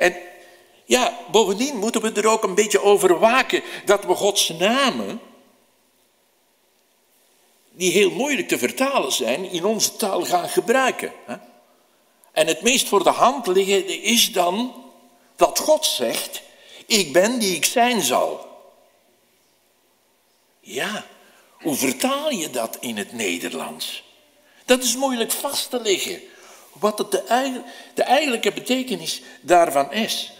En 0.00 0.16
ja, 0.84 1.18
bovendien 1.30 1.76
moeten 1.76 2.02
we 2.02 2.12
er 2.12 2.26
ook 2.26 2.42
een 2.42 2.54
beetje 2.54 2.82
over 2.82 3.18
waken 3.18 3.62
dat 3.84 4.04
we 4.04 4.14
Gods 4.14 4.48
namen 4.48 5.20
die 7.70 7.92
heel 7.92 8.10
moeilijk 8.10 8.48
te 8.48 8.58
vertalen 8.58 9.12
zijn, 9.12 9.50
in 9.50 9.64
onze 9.64 9.96
taal 9.96 10.24
gaan 10.24 10.48
gebruiken. 10.48 11.12
En 12.32 12.46
het 12.46 12.62
meest 12.62 12.88
voor 12.88 13.02
de 13.02 13.10
hand 13.10 13.46
liggende 13.46 14.00
is 14.02 14.32
dan 14.32 14.84
dat 15.36 15.58
God 15.58 15.86
zegt, 15.86 16.42
ik 16.86 17.12
ben 17.12 17.38
die 17.38 17.56
ik 17.56 17.64
zijn 17.64 18.02
zal. 18.02 18.48
Ja, 20.60 21.06
hoe 21.52 21.74
vertaal 21.74 22.30
je 22.30 22.50
dat 22.50 22.76
in 22.80 22.96
het 22.96 23.12
Nederlands? 23.12 24.04
Dat 24.64 24.82
is 24.82 24.96
moeilijk 24.96 25.32
vast 25.32 25.70
te 25.70 25.80
leggen, 25.80 26.22
wat 26.72 26.98
het 26.98 27.10
de, 27.10 27.62
de 27.94 28.02
eigenlijke 28.02 28.52
betekenis 28.52 29.22
daarvan 29.40 29.92
is. 29.92 30.32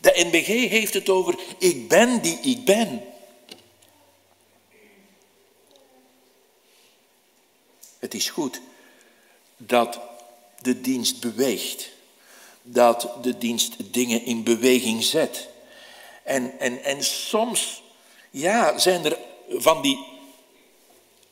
De 0.00 0.28
NBG 0.32 0.46
heeft 0.46 0.94
het 0.94 1.08
over, 1.08 1.38
ik 1.58 1.88
ben 1.88 2.22
die 2.22 2.38
ik 2.40 2.64
ben. 2.64 3.02
Het 7.98 8.14
is 8.14 8.30
goed 8.30 8.60
dat 9.56 10.00
de 10.60 10.80
dienst 10.80 11.20
beweegt. 11.20 11.88
Dat 12.62 13.08
de 13.22 13.38
dienst 13.38 13.92
dingen 13.92 14.24
in 14.24 14.42
beweging 14.42 15.04
zet. 15.04 15.48
En, 16.22 16.58
en, 16.58 16.84
en 16.84 17.04
soms 17.04 17.82
ja, 18.30 18.78
zijn 18.78 19.04
er 19.04 19.18
van 19.48 19.82
die 19.82 20.06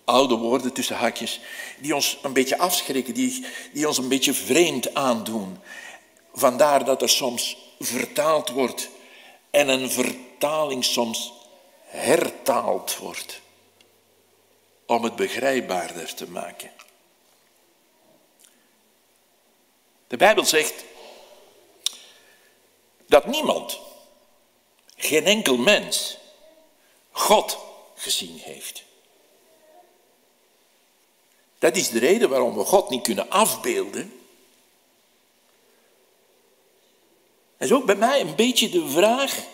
oude 0.04 0.34
woorden 0.34 0.72
tussen 0.72 0.96
hakjes, 0.96 1.40
die 1.80 1.94
ons 1.94 2.18
een 2.22 2.32
beetje 2.32 2.58
afschrikken, 2.58 3.14
die, 3.14 3.46
die 3.72 3.88
ons 3.88 3.98
een 3.98 4.08
beetje 4.08 4.34
vreemd 4.34 4.94
aandoen. 4.94 5.58
Vandaar 6.32 6.84
dat 6.84 7.02
er 7.02 7.08
soms 7.08 7.56
vertaald 7.78 8.48
wordt 8.48 8.88
en 9.50 9.68
een 9.68 9.90
vertaling 9.90 10.84
soms 10.84 11.32
hertaald 11.84 12.96
wordt 12.96 13.40
om 14.86 15.04
het 15.04 15.16
begrijpbaarder 15.16 16.14
te 16.14 16.30
maken. 16.30 16.70
De 20.06 20.16
Bijbel 20.16 20.44
zegt 20.44 20.84
dat 23.06 23.26
niemand, 23.26 23.78
geen 24.96 25.24
enkel 25.24 25.56
mens, 25.56 26.18
God 27.10 27.58
gezien 27.94 28.38
heeft. 28.38 28.84
Dat 31.58 31.76
is 31.76 31.90
de 31.90 31.98
reden 31.98 32.28
waarom 32.28 32.54
we 32.54 32.64
God 32.64 32.90
niet 32.90 33.02
kunnen 33.02 33.30
afbeelden. 33.30 34.12
En 37.56 37.66
is 37.66 37.72
ook 37.72 37.84
bij 37.84 37.96
mij 37.96 38.20
een 38.20 38.34
beetje 38.34 38.68
de 38.68 38.88
vraag 38.88 39.46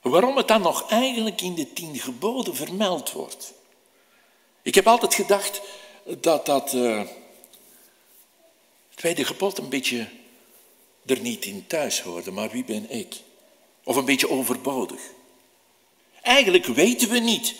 waarom 0.00 0.36
het 0.36 0.48
dan 0.48 0.62
nog 0.62 0.90
eigenlijk 0.90 1.40
in 1.40 1.54
de 1.54 1.72
tien 1.72 1.98
geboden 1.98 2.56
vermeld 2.56 3.12
wordt. 3.12 3.52
Ik 4.62 4.74
heb 4.74 4.86
altijd 4.86 5.14
gedacht 5.14 5.60
dat 6.04 6.46
dat 6.46 6.72
uh, 6.72 7.02
tweede 8.94 9.24
gebod 9.24 9.58
een 9.58 9.68
beetje 9.68 10.08
er 11.06 11.20
niet 11.20 11.44
in 11.44 11.66
thuis 11.66 12.00
hoorde, 12.00 12.30
maar 12.30 12.50
wie 12.50 12.64
ben 12.64 12.90
ik? 12.90 13.14
Of 13.84 13.96
een 13.96 14.04
beetje 14.04 14.30
overbodig. 14.30 15.00
Eigenlijk 16.22 16.66
weten 16.66 17.08
we 17.08 17.18
niet 17.18 17.54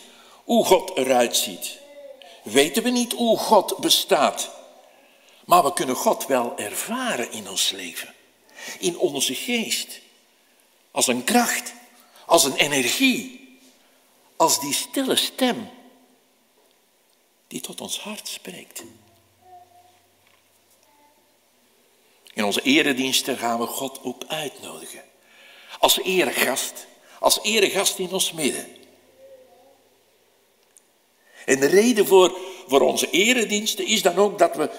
hoe 0.45 0.65
God 0.65 0.97
eruit 0.97 1.37
ziet. 1.37 1.79
Weten 2.47 2.83
we 2.83 2.91
niet 2.91 3.13
hoe 3.13 3.39
God 3.39 3.77
bestaat. 3.77 4.51
Maar 5.45 5.65
we 5.65 5.73
kunnen 5.73 5.97
God 5.97 6.27
wel 6.27 6.59
ervaren 6.59 7.33
in 7.33 7.49
ons 7.49 7.71
leven. 7.71 8.15
In 8.79 8.99
onze 8.99 9.35
geest. 9.35 10.01
Als 10.91 11.07
een 11.07 11.25
kracht. 11.25 11.73
Als 12.27 12.45
een 12.45 12.57
energie. 12.57 13.59
Als 14.37 14.61
die 14.61 14.75
stille 14.75 15.17
stem 15.17 15.71
die 17.47 17.61
tot 17.61 17.81
ons 17.81 18.01
hart 18.01 18.29
spreekt. 18.29 18.83
In 22.33 22.45
onze 22.45 22.63
erediensten 22.63 23.39
gaan 23.39 23.59
we 23.59 23.67
God 23.67 24.01
ook 24.03 24.25
uitnodigen. 24.27 25.03
Als 25.79 25.99
eregast, 25.99 26.87
als 27.21 27.43
eregast 27.43 27.99
in 27.99 28.13
ons 28.13 28.33
midden. 28.33 28.76
En 31.47 31.61
de 31.61 31.67
reden 31.67 32.07
voor, 32.07 32.39
voor 32.67 32.81
onze 32.81 33.11
erediensten 33.11 33.87
is 33.87 34.03
dan 34.03 34.17
ook 34.17 34.39
dat 34.39 34.57
we 34.57 34.71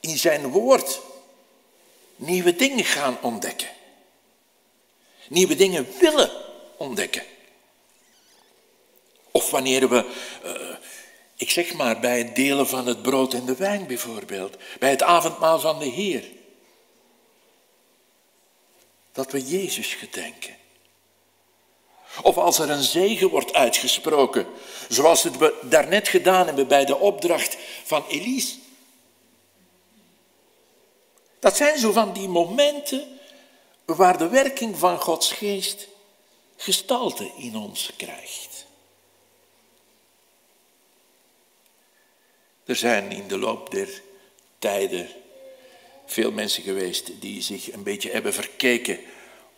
in 0.00 0.18
zijn 0.18 0.48
woord 0.48 1.00
nieuwe 2.16 2.56
dingen 2.56 2.84
gaan 2.84 3.18
ontdekken. 3.22 3.68
Nieuwe 5.28 5.54
dingen 5.54 5.86
willen 6.00 6.30
ontdekken. 6.76 7.22
Of 9.30 9.50
wanneer 9.50 9.88
we 9.88 10.04
uh, 10.44 10.76
ik 11.36 11.50
zeg 11.50 11.74
maar 11.74 12.00
bij 12.00 12.18
het 12.18 12.34
delen 12.34 12.68
van 12.68 12.86
het 12.86 13.02
brood 13.02 13.34
en 13.34 13.44
de 13.44 13.56
wijn 13.56 13.86
bijvoorbeeld, 13.86 14.56
bij 14.78 14.90
het 14.90 15.02
avondmaal 15.02 15.60
van 15.60 15.78
de 15.78 15.84
Heer. 15.84 16.24
Dat 19.12 19.32
we 19.32 19.46
Jezus 19.46 19.94
gedenken. 19.94 20.56
Of 22.22 22.36
als 22.36 22.58
er 22.58 22.70
een 22.70 22.82
zegen 22.82 23.28
wordt 23.28 23.54
uitgesproken, 23.54 24.46
zoals 24.88 25.22
het 25.22 25.36
we 25.36 25.54
daarnet 25.62 26.08
gedaan 26.08 26.46
hebben 26.46 26.68
bij 26.68 26.84
de 26.84 26.96
opdracht 26.96 27.56
van 27.84 28.04
Elise. 28.08 28.54
Dat 31.38 31.56
zijn 31.56 31.78
zo 31.78 31.92
van 31.92 32.12
die 32.12 32.28
momenten 32.28 33.18
waar 33.84 34.18
de 34.18 34.28
werking 34.28 34.78
van 34.78 35.00
Gods 35.00 35.32
geest 35.32 35.88
gestalte 36.56 37.30
in 37.36 37.56
ons 37.56 37.90
krijgt. 37.96 38.66
Er 42.64 42.76
zijn 42.76 43.10
in 43.10 43.28
de 43.28 43.38
loop 43.38 43.70
der 43.70 44.02
tijden 44.58 45.08
veel 46.06 46.32
mensen 46.32 46.62
geweest 46.62 47.20
die 47.20 47.42
zich 47.42 47.72
een 47.72 47.82
beetje 47.82 48.10
hebben 48.10 48.34
verkeken 48.34 49.00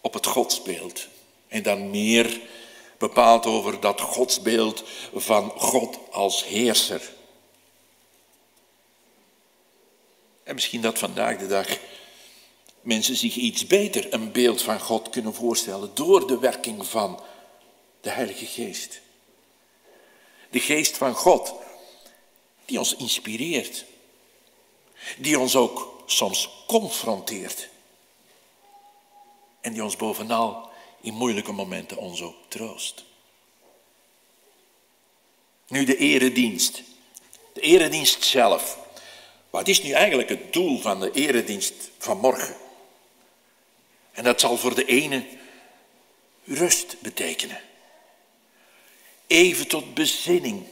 op 0.01 0.15
het 0.15 0.27
godsbeeld. 0.27 1.09
En 1.49 1.63
dan 1.63 1.91
meer 1.91 2.41
bepaald 2.99 3.47
over 3.47 3.81
dat 3.81 4.01
godsbeeld 4.01 4.83
van 5.15 5.51
God 5.51 5.99
als 6.11 6.45
heerser. 6.45 7.13
En 10.43 10.55
misschien 10.55 10.81
dat 10.81 10.99
vandaag 10.99 11.39
de 11.39 11.47
dag 11.47 11.79
mensen 12.81 13.17
zich 13.17 13.37
iets 13.37 13.67
beter 13.67 14.13
een 14.13 14.33
beeld 14.33 14.63
van 14.63 14.81
God 14.81 15.11
kunnen 15.11 15.35
voorstellen 15.35 15.91
door 15.95 16.27
de 16.27 16.39
werking 16.39 16.87
van 16.87 17.21
de 18.01 18.11
Heilige 18.11 18.47
Geest. 18.47 19.01
De 20.51 20.61
Geest 20.61 20.97
van 20.97 21.15
God 21.15 21.55
die 22.65 22.79
ons 22.79 22.97
inspireert, 22.97 23.85
die 25.19 25.39
ons 25.39 25.57
ook 25.57 26.03
soms 26.07 26.51
confronteert 26.67 27.69
en 29.61 29.73
die 29.73 29.85
ons 29.85 29.97
bovenal 29.97 30.68
in 31.01 31.15
moeilijke 31.15 31.53
momenten 31.53 31.97
ons 31.97 32.23
ook 32.23 32.37
troost. 32.49 33.05
Nu 35.69 35.85
de 35.85 35.97
eredienst. 35.97 36.83
De 37.53 37.61
eredienst 37.61 38.25
zelf. 38.25 38.79
Wat 39.51 39.69
is 39.69 39.83
nu 39.83 39.91
eigenlijk 39.91 40.29
het 40.29 40.53
doel 40.53 40.81
van 40.81 41.01
de 41.01 41.11
eredienst 41.13 41.75
van 41.99 42.19
morgen? 42.19 42.57
En 44.13 44.25
dat 44.25 44.41
zal 44.41 44.57
voor 44.57 44.75
de 44.75 44.85
ene 44.85 45.27
rust 46.45 47.01
betekenen. 47.01 47.61
Even 49.27 49.69
tot 49.69 49.95
bezinning 49.95 50.67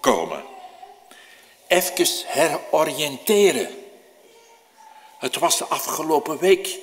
komen. 0.00 0.44
Even 1.66 2.06
heroriënteren. 2.26 3.68
Het 5.18 5.38
was 5.38 5.58
de 5.58 5.64
afgelopen 5.64 6.38
week 6.38 6.78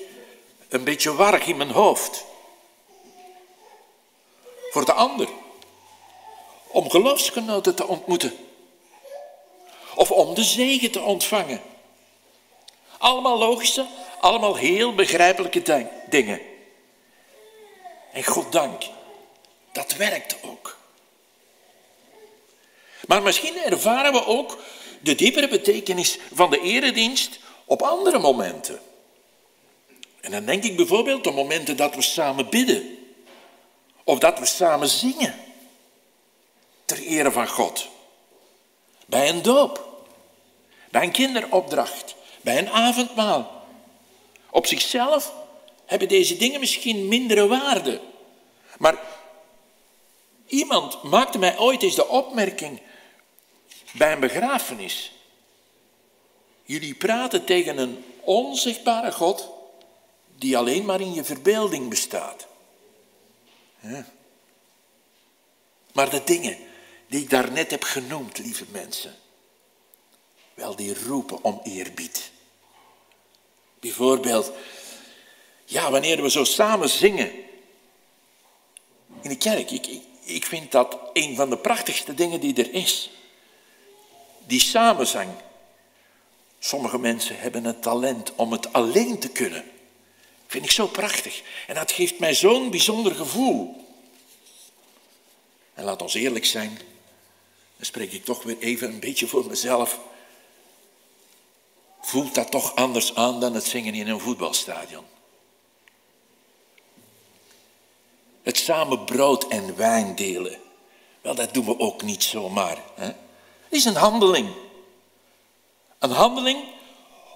een 0.70 0.84
beetje 0.84 1.14
warrig 1.14 1.48
in 1.48 1.58
mijn 1.58 1.72
hoofd. 1.72 2.26
Voor 4.76 4.86
de 4.86 4.94
ander, 4.94 5.28
om 6.68 6.90
geloofsgenoten 6.90 7.76
te 7.76 7.88
ontmoeten. 7.88 8.34
Of 9.96 10.12
om 10.12 10.34
de 10.34 10.44
zegen 10.44 10.92
te 10.92 11.02
ontvangen. 11.02 11.62
Allemaal 12.98 13.38
logische, 13.38 13.86
allemaal 14.20 14.56
heel 14.56 14.96
begrijpelijke 14.96 15.90
dingen. 16.10 16.42
En 18.14 18.24
God 18.24 18.52
dank, 18.52 18.84
dat 19.72 19.96
werkt 19.96 20.36
ook. 20.44 20.78
Maar 23.08 23.22
misschien 23.22 23.58
ervaren 23.58 24.12
we 24.12 24.26
ook 24.26 24.60
de 25.02 25.16
diepere 25.16 25.48
betekenis 25.48 26.20
van 26.34 26.50
de 26.50 26.60
eredienst 26.60 27.40
op 27.66 27.82
andere 27.82 28.20
momenten. 28.20 28.80
En 30.22 30.32
dan 30.32 30.46
denk 30.46 30.64
ik 30.64 30.76
bijvoorbeeld 30.76 31.28
op 31.28 31.36
momenten 31.36 31.78
dat 31.78 31.96
we 31.96 32.02
samen 32.02 32.50
bidden. 32.50 32.95
Of 34.06 34.20
dat 34.20 34.40
we 34.40 34.46
samen 34.46 34.88
zingen. 34.88 35.36
Ter 36.86 36.98
ere 36.98 37.32
van 37.32 37.48
God. 37.48 37.88
Bij 39.06 39.30
een 39.30 39.42
doop. 39.42 40.04
Bij 40.92 41.04
een 41.04 41.12
kinderopdracht. 41.12 42.16
Bij 42.42 42.58
een 42.58 42.70
avondmaal. 42.70 43.64
Op 44.50 44.66
zichzelf 44.66 45.34
hebben 45.86 46.08
deze 46.08 46.38
dingen 46.38 46.60
misschien 46.60 47.08
mindere 47.08 47.48
waarde. 47.48 48.02
Maar 48.78 49.00
iemand 50.46 51.04
maakte 51.04 51.38
mij 51.38 51.58
ooit 51.58 51.84
eens 51.84 51.96
de 51.96 52.08
opmerking 52.08 52.82
bij 53.94 54.12
een 54.12 54.20
begrafenis. 54.20 55.12
Jullie 56.64 56.96
praten 56.96 57.46
tegen 57.46 57.78
een 57.78 58.06
onzichtbare 58.22 59.12
God 59.12 59.50
die 60.38 60.58
alleen 60.58 60.86
maar 60.86 61.02
in 61.02 61.14
je 61.14 61.24
verbeelding 61.24 61.90
bestaat. 61.90 62.48
Maar 65.94 66.10
de 66.10 66.24
dingen 66.24 66.58
die 67.08 67.22
ik 67.22 67.30
daarnet 67.30 67.72
heb 67.72 67.84
genoemd, 67.84 68.38
lieve 68.38 68.66
mensen, 68.72 69.16
wel 70.54 70.76
die 70.76 71.04
roepen 71.04 71.44
om 71.44 71.62
eerbied. 71.64 72.32
Bijvoorbeeld, 73.80 74.52
ja, 75.66 75.92
wanneer 75.92 76.22
we 76.22 76.30
zo 76.30 76.44
samen 76.44 76.90
zingen 76.90 77.32
in 79.22 79.30
de 79.30 79.38
kerk. 79.38 79.72
Ik, 79.72 79.88
ik, 80.24 80.46
vind 80.46 80.72
dat 80.72 80.98
een 81.14 81.36
van 81.36 81.50
de 81.50 81.58
prachtigste 81.58 82.14
dingen 82.14 82.40
die 82.40 82.56
er 82.56 82.74
is. 82.74 83.12
Die 84.46 84.62
samenzang. 84.62 85.30
Sommige 86.60 87.00
mensen 87.00 87.40
hebben 87.40 87.64
het 87.64 87.82
talent 87.82 88.36
om 88.36 88.52
het 88.52 88.74
alleen 88.74 89.20
te 89.20 89.30
kunnen. 89.30 89.64
Vind 90.56 90.68
ik 90.68 90.74
zo 90.74 90.88
prachtig. 90.88 91.42
En 91.68 91.76
dat 91.76 91.92
geeft 91.92 92.20
mij 92.20 92.34
zo'n 92.34 92.70
bijzonder 92.70 93.16
gevoel. 93.16 93.86
En 95.74 95.84
laat 95.84 96.02
ons 96.02 96.14
eerlijk 96.14 96.46
zijn, 96.46 96.78
dan 97.78 97.86
spreek 97.86 98.12
ik 98.12 98.26
toch 98.26 98.44
weer 98.44 98.60
even 98.60 98.88
een 98.88 99.00
beetje 99.00 99.28
voor 99.28 99.46
mezelf. 99.46 100.00
Voelt 102.02 102.36
dat 102.36 102.52
toch 102.52 102.76
anders 102.76 103.16
aan 103.16 103.40
dan 103.40 103.54
het 103.54 103.64
zingen 103.64 103.94
in 103.94 104.08
een 104.08 104.20
voetbalstadion? 104.20 105.04
Het 108.44 108.58
samen 108.58 109.06
brood 109.06 109.48
en 109.48 109.76
wijn 109.76 110.16
delen. 110.16 110.60
Wel, 111.22 111.36
dat 111.36 111.54
doen 111.54 111.66
we 111.66 111.80
ook 111.80 112.02
niet 112.02 112.24
zomaar. 112.24 112.78
Hè? 112.96 113.06
Het 113.06 113.16
is 113.70 113.86
een 113.86 113.96
handeling. 113.96 114.50
Een 116.00 116.12
handeling 116.12 116.64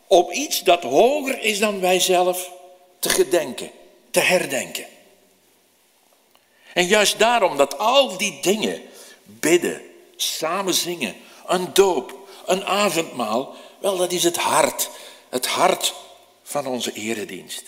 op 0.08 0.32
iets 0.32 0.64
dat 0.64 0.84
hoger 0.84 1.40
is 1.42 1.60
dan 1.60 1.80
wij 1.80 2.00
zelf 2.00 2.58
te 3.00 3.10
gedenken, 3.10 3.72
te 4.12 4.20
herdenken. 4.20 4.86
En 6.74 6.86
juist 6.86 7.20
daarom 7.20 7.58
dat 7.58 7.78
al 7.78 8.18
die 8.18 8.40
dingen, 8.42 8.82
bidden, 9.24 9.82
samen 10.16 10.74
zingen, 10.74 11.16
een 11.48 11.74
doop, 11.74 12.18
een 12.46 12.66
avondmaal, 12.66 13.56
wel 13.80 13.98
dat 13.98 14.12
is 14.12 14.24
het 14.24 14.38
hart, 14.38 14.90
het 15.30 15.48
hart 15.48 15.94
van 16.44 16.68
onze 16.68 16.92
eredienst. 16.94 17.64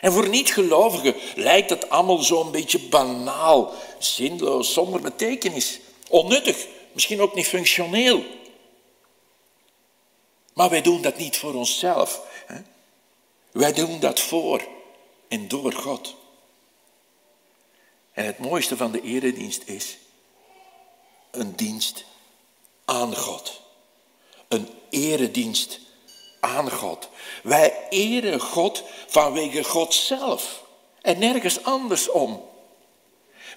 En 0.00 0.12
voor 0.12 0.28
niet-gelovigen 0.28 1.14
lijkt 1.34 1.70
het 1.70 1.90
allemaal 1.90 2.18
zo'n 2.18 2.50
beetje 2.50 2.78
banaal, 2.78 3.72
zinloos, 3.98 4.72
zonder 4.72 5.00
betekenis, 5.00 5.78
onnuttig, 6.08 6.66
misschien 6.92 7.20
ook 7.20 7.34
niet 7.34 7.48
functioneel. 7.48 8.24
Maar 10.52 10.70
wij 10.70 10.82
doen 10.82 11.02
dat 11.02 11.16
niet 11.16 11.36
voor 11.36 11.54
onszelf. 11.54 12.20
Wij 13.54 13.72
doen 13.72 14.00
dat 14.00 14.20
voor 14.20 14.68
en 15.28 15.48
door 15.48 15.72
God. 15.72 16.14
En 18.12 18.24
het 18.24 18.38
mooiste 18.38 18.76
van 18.76 18.92
de 18.92 19.00
eredienst 19.00 19.62
is 19.64 19.98
een 21.30 21.56
dienst 21.56 22.04
aan 22.84 23.16
God. 23.16 23.60
Een 24.48 24.68
eredienst 24.90 25.80
aan 26.40 26.70
God. 26.70 27.08
Wij 27.42 27.86
eren 27.88 28.40
God 28.40 28.82
vanwege 29.06 29.64
God 29.64 29.94
zelf 29.94 30.64
en 31.00 31.18
nergens 31.18 31.64
anders 31.64 32.10
om. 32.10 32.48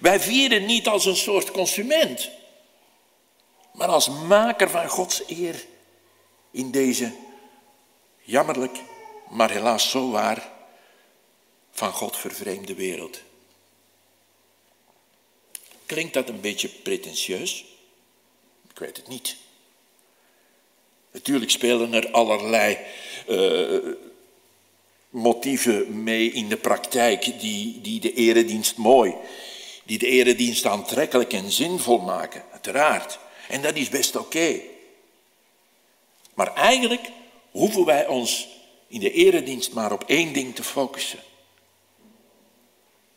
Wij 0.00 0.20
vieren 0.20 0.66
niet 0.66 0.88
als 0.88 1.04
een 1.04 1.16
soort 1.16 1.50
consument, 1.50 2.30
maar 3.72 3.88
als 3.88 4.08
maker 4.08 4.70
van 4.70 4.88
Gods 4.88 5.22
eer 5.26 5.66
in 6.50 6.70
deze 6.70 7.12
jammerlijk, 8.20 8.78
maar 9.30 9.50
helaas 9.50 9.90
zo 9.90 10.10
waar, 10.10 10.52
van 11.70 11.92
God 11.92 12.16
vervreemde 12.16 12.74
wereld. 12.74 13.20
Klinkt 15.86 16.14
dat 16.14 16.28
een 16.28 16.40
beetje 16.40 16.68
pretentieus? 16.68 17.64
Ik 18.70 18.78
weet 18.78 18.96
het 18.96 19.08
niet. 19.08 19.36
Natuurlijk 21.10 21.50
spelen 21.50 21.92
er 21.92 22.10
allerlei 22.10 22.78
uh, 23.28 23.94
motieven 25.10 26.02
mee 26.02 26.30
in 26.30 26.48
de 26.48 26.56
praktijk 26.56 27.40
die, 27.40 27.80
die 27.80 28.00
de 28.00 28.12
eredienst 28.12 28.76
mooi, 28.76 29.14
die 29.84 29.98
de 29.98 30.06
eredienst 30.06 30.66
aantrekkelijk 30.66 31.32
en 31.32 31.52
zinvol 31.52 31.98
maken, 31.98 32.44
uiteraard. 32.52 33.18
En 33.48 33.62
dat 33.62 33.76
is 33.76 33.88
best 33.88 34.16
oké. 34.16 34.60
Maar 36.34 36.54
eigenlijk 36.54 37.10
hoeven 37.50 37.84
wij 37.84 38.06
ons 38.06 38.48
in 38.88 39.00
de 39.00 39.12
eredienst 39.12 39.72
maar 39.72 39.92
op 39.92 40.04
één 40.04 40.32
ding 40.32 40.54
te 40.54 40.62
focussen. 40.62 41.22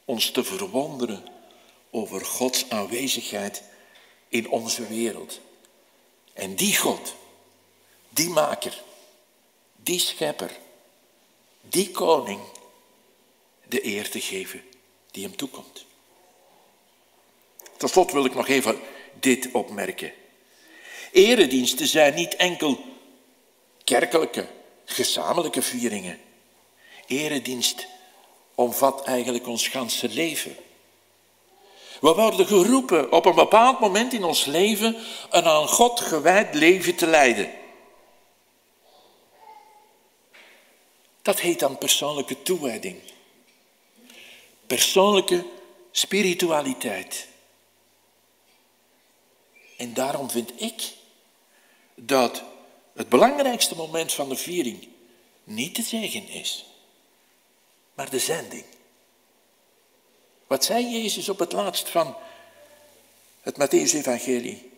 Ons 0.06 0.32
te 0.32 0.44
verwonderen 0.44 1.24
over 1.90 2.26
Gods 2.26 2.70
aanwezigheid 2.70 3.64
in 4.30 4.50
onze 4.50 4.88
wereld. 4.88 5.40
En 6.34 6.56
die 6.56 6.78
God, 6.78 7.16
die 8.10 8.30
maker, 8.30 8.82
die 9.76 10.00
schepper, 10.00 10.52
die 11.62 11.92
koning, 11.92 12.42
de 13.68 13.86
eer 13.86 14.10
te 14.10 14.22
geven 14.22 14.64
die 15.12 15.24
hem 15.24 15.36
toekomt. 15.36 15.86
Tot 17.78 17.90
slot 17.90 18.12
wil 18.12 18.26
ik 18.26 18.34
nog 18.34 18.48
even 18.48 18.80
dit 19.20 19.50
opmerken. 19.52 20.14
Erediensten 21.12 21.88
zijn 21.88 22.14
niet 22.14 22.36
enkel 22.36 22.84
kerkelijke, 23.84 24.48
gezamenlijke 24.92 25.62
vieringen. 25.62 26.20
Eredienst 27.08 27.88
omvat 28.56 29.04
eigenlijk 29.04 29.48
ons 29.48 29.68
ganse 29.68 30.10
leven. 30.10 30.56
We 32.02 32.14
worden 32.14 32.46
geroepen 32.46 33.12
op 33.12 33.26
een 33.26 33.36
bepaald 33.36 33.80
moment 33.80 34.14
in 34.14 34.24
ons 34.24 34.46
leven 34.46 34.98
een 35.30 35.46
aan 35.46 35.68
God 35.68 36.00
gewijd 36.00 36.54
leven 36.54 36.96
te 36.96 37.08
leiden. 37.08 37.52
Dat 41.22 41.40
heet 41.40 41.60
dan 41.60 41.78
persoonlijke 41.78 42.42
toewijding. 42.42 43.00
Persoonlijke 44.68 45.46
spiritualiteit. 45.92 47.28
En 49.78 49.94
daarom 49.94 50.30
vind 50.30 50.62
ik 50.62 50.94
dat 51.96 52.44
het 52.94 53.10
belangrijkste 53.10 53.76
moment 53.76 54.14
van 54.14 54.30
de 54.30 54.36
viering 54.36 54.88
niet 55.44 55.76
de 55.76 55.82
zegen 55.82 56.28
is, 56.28 56.66
maar 57.94 58.10
de 58.10 58.20
zending. 58.20 58.66
Wat 60.48 60.66
zei 60.66 61.02
Jezus 61.02 61.30
op 61.30 61.40
het 61.40 61.52
laatst 61.52 61.90
van 61.90 62.16
het 63.42 63.56
Matthäus-evangelie? 63.56 64.72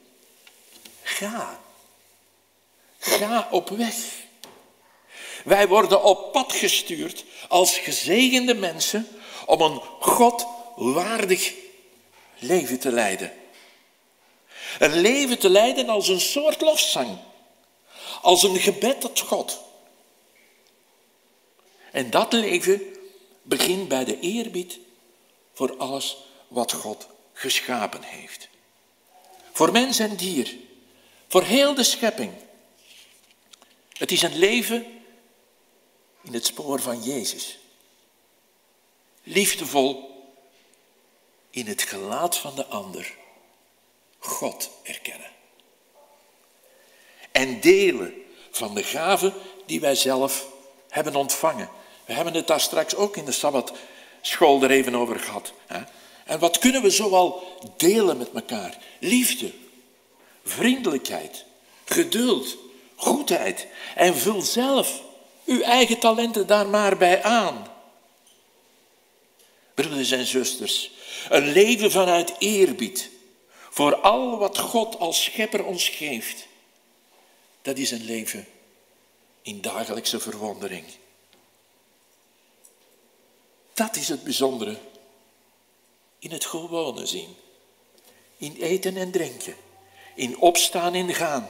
Ga. 1.01 1.59
Ga 2.99 3.47
op 3.51 3.69
weg. 3.69 3.95
Wij 5.43 5.67
worden 5.67 6.03
op 6.03 6.31
pad 6.31 6.53
gestuurd 6.53 7.25
als 7.47 7.77
gezegende 7.77 8.53
mensen 8.53 9.07
om 9.45 9.61
een 9.61 9.81
God 9.99 10.45
waardig 10.75 11.53
leven 12.39 12.79
te 12.79 12.91
leiden. 12.91 13.33
Een 14.79 14.93
leven 14.93 15.39
te 15.39 15.49
leiden 15.49 15.89
als 15.89 16.07
een 16.07 16.21
soort 16.21 16.61
lofzang, 16.61 17.17
als 18.23 18.43
een 18.43 18.59
gebed 18.59 19.01
tot 19.01 19.19
God. 19.19 19.59
En 21.91 22.09
dat 22.09 22.33
leven 22.33 22.81
begint 23.41 23.87
bij 23.87 24.03
de 24.03 24.19
eerbied 24.19 24.79
voor 25.53 25.77
alles 25.77 26.17
wat 26.47 26.71
God 26.71 27.07
geschapen 27.33 28.03
heeft. 28.03 28.47
Voor 29.51 29.71
mens 29.71 29.99
en 29.99 30.15
dier, 30.15 30.55
voor 31.27 31.43
heel 31.43 31.73
de 31.75 31.83
schepping. 31.83 32.33
Het 33.93 34.11
is 34.11 34.21
een 34.21 34.37
leven 34.37 34.85
in 36.21 36.33
het 36.33 36.45
spoor 36.45 36.81
van 36.81 37.03
Jezus. 37.03 37.59
Liefdevol 39.23 40.25
in 41.49 41.67
het 41.67 41.81
gelaat 41.81 42.37
van 42.37 42.55
de 42.55 42.65
ander. 42.65 43.15
God 44.19 44.69
erkennen. 44.83 45.32
En 47.33 47.59
delen 47.59 48.13
van 48.51 48.75
de 48.75 48.83
gaven 48.83 49.33
die 49.65 49.79
wij 49.79 49.95
zelf 49.95 50.47
hebben 50.89 51.15
ontvangen. 51.15 51.69
We 52.05 52.13
hebben 52.13 52.33
het 52.33 52.47
daar 52.47 52.59
straks 52.59 52.95
ook 52.95 53.17
in 53.17 53.25
de 53.25 53.31
Sabbatschool 53.31 54.63
er 54.63 54.71
even 54.71 54.95
over 54.95 55.19
gehad. 55.19 55.53
En 56.25 56.39
wat 56.39 56.57
kunnen 56.57 56.81
we 56.81 56.89
zoal 56.89 57.43
delen 57.77 58.17
met 58.17 58.29
elkaar? 58.33 58.77
Liefde, 58.99 59.51
vriendelijkheid, 60.43 61.45
geduld, 61.85 62.57
goedheid. 62.95 63.67
En 63.95 64.15
vul 64.15 64.41
zelf 64.41 65.01
uw 65.45 65.61
eigen 65.61 65.99
talenten 65.99 66.47
daar 66.47 66.67
maar 66.67 66.97
bij 66.97 67.23
aan. 67.23 67.67
Broeders 69.73 70.11
en 70.11 70.25
zusters, 70.25 70.91
een 71.29 71.51
leven 71.51 71.91
vanuit 71.91 72.33
eerbied 72.39 73.09
voor 73.69 73.95
al 73.95 74.37
wat 74.37 74.57
God 74.57 74.99
als 74.99 75.23
schepper 75.23 75.65
ons 75.65 75.89
geeft, 75.89 76.47
dat 77.63 77.77
is 77.77 77.91
een 77.91 78.05
leven 78.05 78.47
in 79.41 79.61
dagelijkse 79.61 80.19
verwondering. 80.19 80.85
Dat 83.73 83.95
is 83.95 84.07
het 84.07 84.23
bijzondere 84.23 84.77
in 86.19 86.31
het 86.31 86.45
gewone 86.45 87.05
zien. 87.05 87.35
In 88.37 88.55
eten 88.55 88.97
en 88.97 89.11
drinken. 89.11 89.55
In 90.15 90.37
opstaan 90.37 90.93
en 90.93 91.13
gaan. 91.13 91.47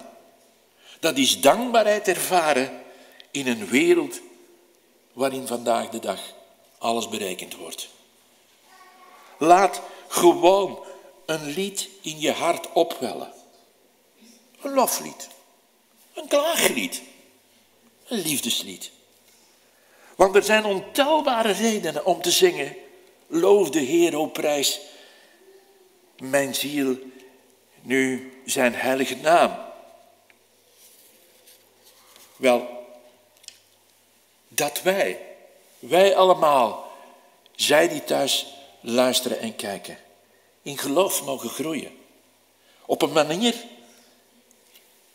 Dat 0.99 1.18
is 1.18 1.41
dankbaarheid 1.41 2.07
ervaren 2.07 2.84
in 3.32 3.47
een 3.47 3.68
wereld 3.68 4.20
waarin 5.14 5.47
vandaag 5.47 5.89
de 5.89 5.99
dag 5.99 6.34
alles 6.78 7.09
berekend 7.09 7.55
wordt. 7.55 7.89
Laat 9.38 9.82
gewoon 10.07 10.86
een 11.26 11.45
lied 11.45 11.89
in 12.01 12.20
je 12.20 12.32
hart 12.32 12.72
opwellen. 12.72 13.34
Een 14.61 14.74
loflied. 14.74 15.30
Een 16.14 16.28
klaaglied. 16.28 17.01
Een 18.07 18.20
liefdeslied. 18.20 18.91
Want 20.16 20.36
er 20.36 20.43
zijn 20.43 20.66
ontelbare 20.66 21.51
redenen 21.51 22.05
om 22.05 22.22
te 22.22 22.32
zingen. 22.32 22.76
Loof 23.28 23.70
de 23.70 23.80
Heer, 23.80 24.18
o 24.18 24.28
prijs, 24.28 24.80
mijn 26.18 26.55
ziel, 26.55 26.97
nu 27.82 28.34
zijn 28.45 28.76
heilige 28.76 29.16
naam. 29.16 29.55
Wel, 32.36 32.86
dat 34.47 34.82
wij, 34.82 35.20
wij 35.80 36.16
allemaal, 36.16 36.91
zij 37.55 37.88
die 37.88 38.03
thuis 38.03 38.53
luisteren 38.82 39.39
en 39.39 39.55
kijken, 39.55 39.97
in 40.61 40.78
geloof 40.78 41.24
mogen 41.24 41.49
groeien. 41.49 41.97
Op 42.86 43.01
een 43.01 43.11
manier 43.11 43.55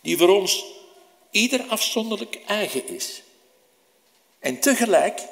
die 0.01 0.19
voor 0.19 0.29
ons 0.29 0.65
ieder 1.31 1.63
afzonderlijk 1.69 2.41
eigen 2.47 2.89
is. 2.89 3.23
En 4.39 4.61
tegelijk 4.61 5.23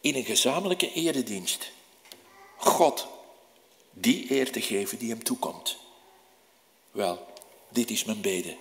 in 0.00 0.14
een 0.14 0.24
gezamenlijke 0.24 0.92
eredienst 0.92 1.70
God 2.56 3.06
die 3.90 4.30
eer 4.30 4.52
te 4.52 4.60
geven 4.60 4.98
die 4.98 5.10
hem 5.10 5.24
toekomt. 5.24 5.76
Wel, 6.90 7.26
dit 7.68 7.90
is 7.90 8.04
mijn 8.04 8.20
bede. 8.20 8.56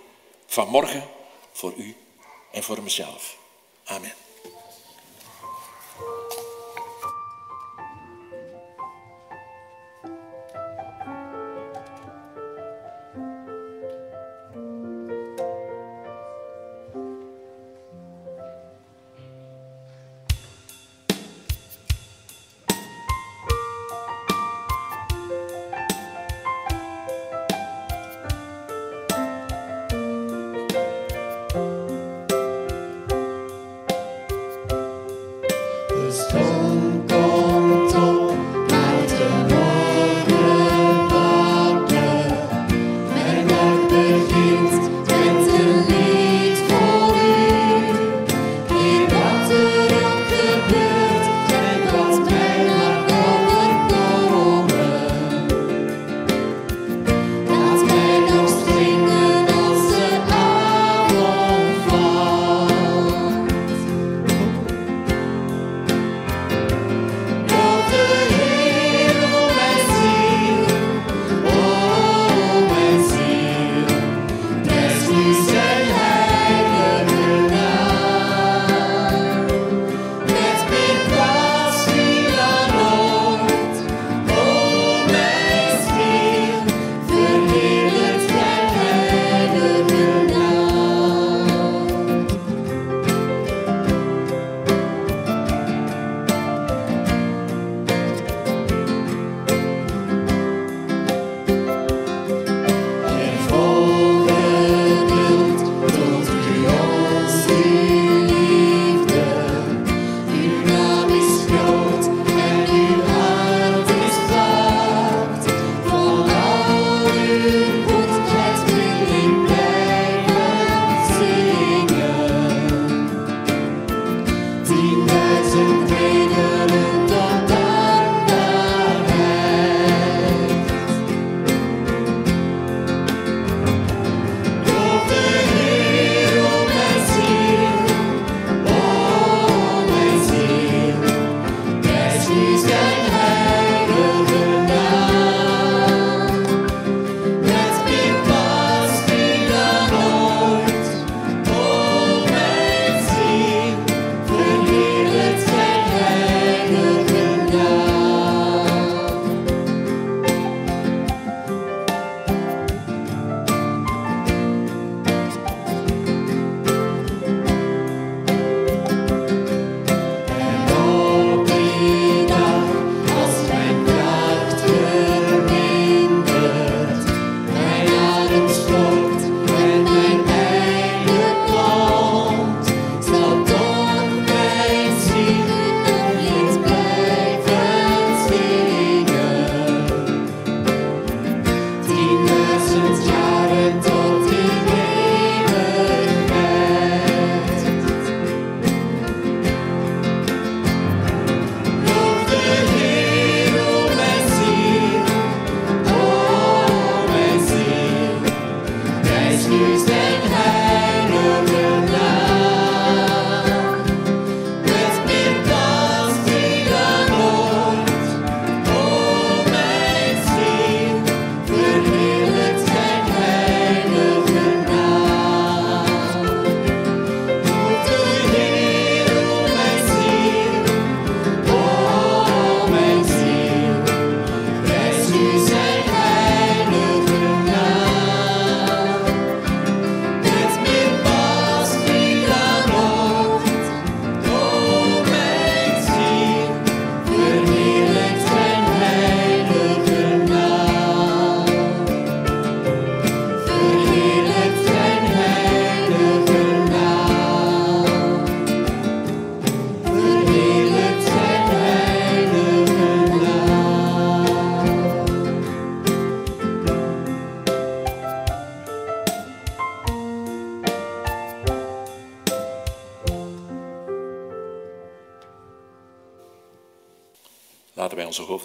Vanmorgen 0.45 1.09
voor 1.51 1.73
u 1.77 1.95
en 2.51 2.63
voor 2.63 2.83
mezelf. 2.83 3.37
Amen. 3.83 4.24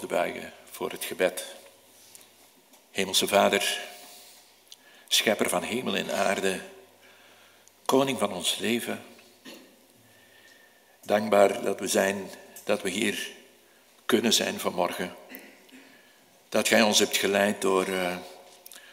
Hoofden 0.01 0.19
buigen 0.19 0.53
voor 0.71 0.91
het 0.91 1.05
gebed. 1.05 1.45
Hemelse 2.91 3.27
Vader, 3.27 3.79
schepper 5.07 5.49
van 5.49 5.63
hemel 5.63 5.95
en 5.95 6.11
aarde, 6.11 6.59
koning 7.85 8.19
van 8.19 8.33
ons 8.33 8.57
leven. 8.57 9.03
Dankbaar 11.03 11.61
dat 11.61 11.79
we 11.79 11.87
zijn, 11.87 12.29
dat 12.63 12.81
we 12.81 12.89
hier 12.89 13.29
kunnen 14.05 14.33
zijn 14.33 14.59
vanmorgen. 14.59 15.15
Dat 16.49 16.67
gij 16.67 16.81
ons 16.81 16.99
hebt 16.99 17.17
geleid 17.17 17.61
door 17.61 17.87
uh, 17.87 18.15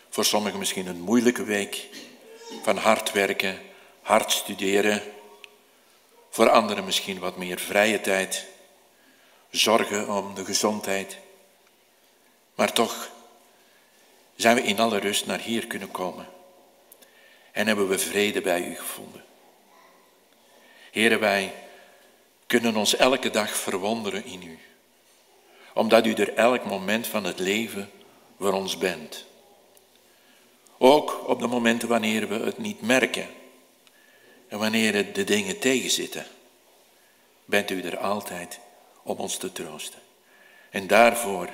voor 0.09 0.25
sommigen 0.25 0.59
misschien 0.59 0.87
een 0.87 1.01
moeilijke 1.01 1.45
week 1.45 1.89
van 2.63 2.77
hard 2.77 3.13
werken, 3.13 3.59
hard 4.03 4.33
studeren. 4.33 5.03
Voor 6.31 6.51
anderen 6.51 6.85
misschien 6.85 7.19
wat 7.19 7.37
meer 7.37 7.59
vrije 7.59 8.01
tijd, 8.01 8.47
zorgen 9.51 10.09
om 10.09 10.35
de 10.35 10.45
gezondheid. 10.45 11.19
Maar 12.55 12.73
toch 12.73 13.11
zijn 14.37 14.55
we 14.55 14.63
in 14.63 14.79
alle 14.79 14.99
rust 14.99 15.27
naar 15.27 15.41
hier 15.41 15.67
kunnen 15.67 15.91
komen. 15.91 16.27
En 17.53 17.67
hebben 17.67 17.89
we 17.89 17.99
vrede 17.99 18.41
bij 18.41 18.65
u 18.67 18.75
gevonden. 18.75 19.25
Heren, 20.91 21.21
wij 21.21 21.55
kunnen 22.47 22.77
ons 22.77 22.97
elke 22.97 23.31
dag 23.31 23.57
verwonderen 23.57 24.25
in 24.25 24.43
u. 24.43 24.59
Omdat 25.75 26.07
u 26.07 26.13
er 26.13 26.35
elk 26.35 26.65
moment 26.65 27.07
van 27.07 27.25
het 27.25 27.39
leven 27.39 27.91
voor 28.39 28.53
ons 28.53 28.79
bent. 28.79 29.27
Ook 30.79 31.29
op 31.29 31.41
de 31.41 31.47
momenten 31.47 31.89
wanneer 31.89 32.29
we 32.29 32.35
het 32.35 32.59
niet 32.59 32.81
merken. 32.81 33.29
En 34.49 34.59
wanneer 34.59 35.13
de 35.13 35.25
dingen 35.25 35.59
tegenzitten. 35.59 36.27
Bent 37.45 37.71
u 37.71 37.83
er 37.83 37.99
altijd 37.99 38.61
om 39.09 39.17
ons 39.19 39.37
te 39.37 39.53
troosten. 39.53 39.99
En 40.71 40.87
daarvoor 40.87 41.49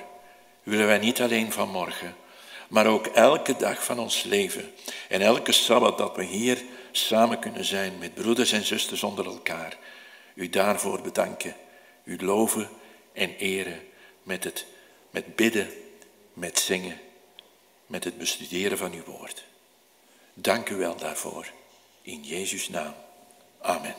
willen 0.63 0.87
wij 0.87 0.97
niet 0.97 1.21
alleen 1.21 1.51
vanmorgen, 1.51 2.15
maar 2.67 2.87
ook 2.87 3.07
elke 3.07 3.55
dag 3.55 3.83
van 3.83 3.99
ons 3.99 4.23
leven 4.23 4.73
en 5.09 5.21
elke 5.21 5.51
sabbat 5.51 5.97
dat 5.97 6.15
we 6.15 6.23
hier 6.23 6.63
samen 6.91 7.39
kunnen 7.39 7.65
zijn 7.65 7.97
met 7.97 8.13
broeders 8.13 8.51
en 8.51 8.65
zusters 8.65 9.03
onder 9.03 9.25
elkaar, 9.25 9.77
u 10.33 10.49
daarvoor 10.49 11.01
bedanken, 11.01 11.55
u 12.03 12.17
loven 12.25 12.69
en 13.13 13.35
eren 13.35 13.79
met 14.23 14.43
het 14.43 14.65
met 15.15 15.35
bidden, 15.35 15.69
met 16.33 16.59
zingen, 16.59 16.99
met 17.87 18.03
het 18.03 18.17
bestuderen 18.17 18.77
van 18.77 18.93
uw 18.93 19.03
woord. 19.03 19.43
Dank 20.33 20.69
u 20.69 20.75
wel 20.75 20.95
daarvoor. 20.95 21.51
In 22.01 22.23
Jezus' 22.23 22.69
naam. 22.69 22.93
Amen. 23.61 23.95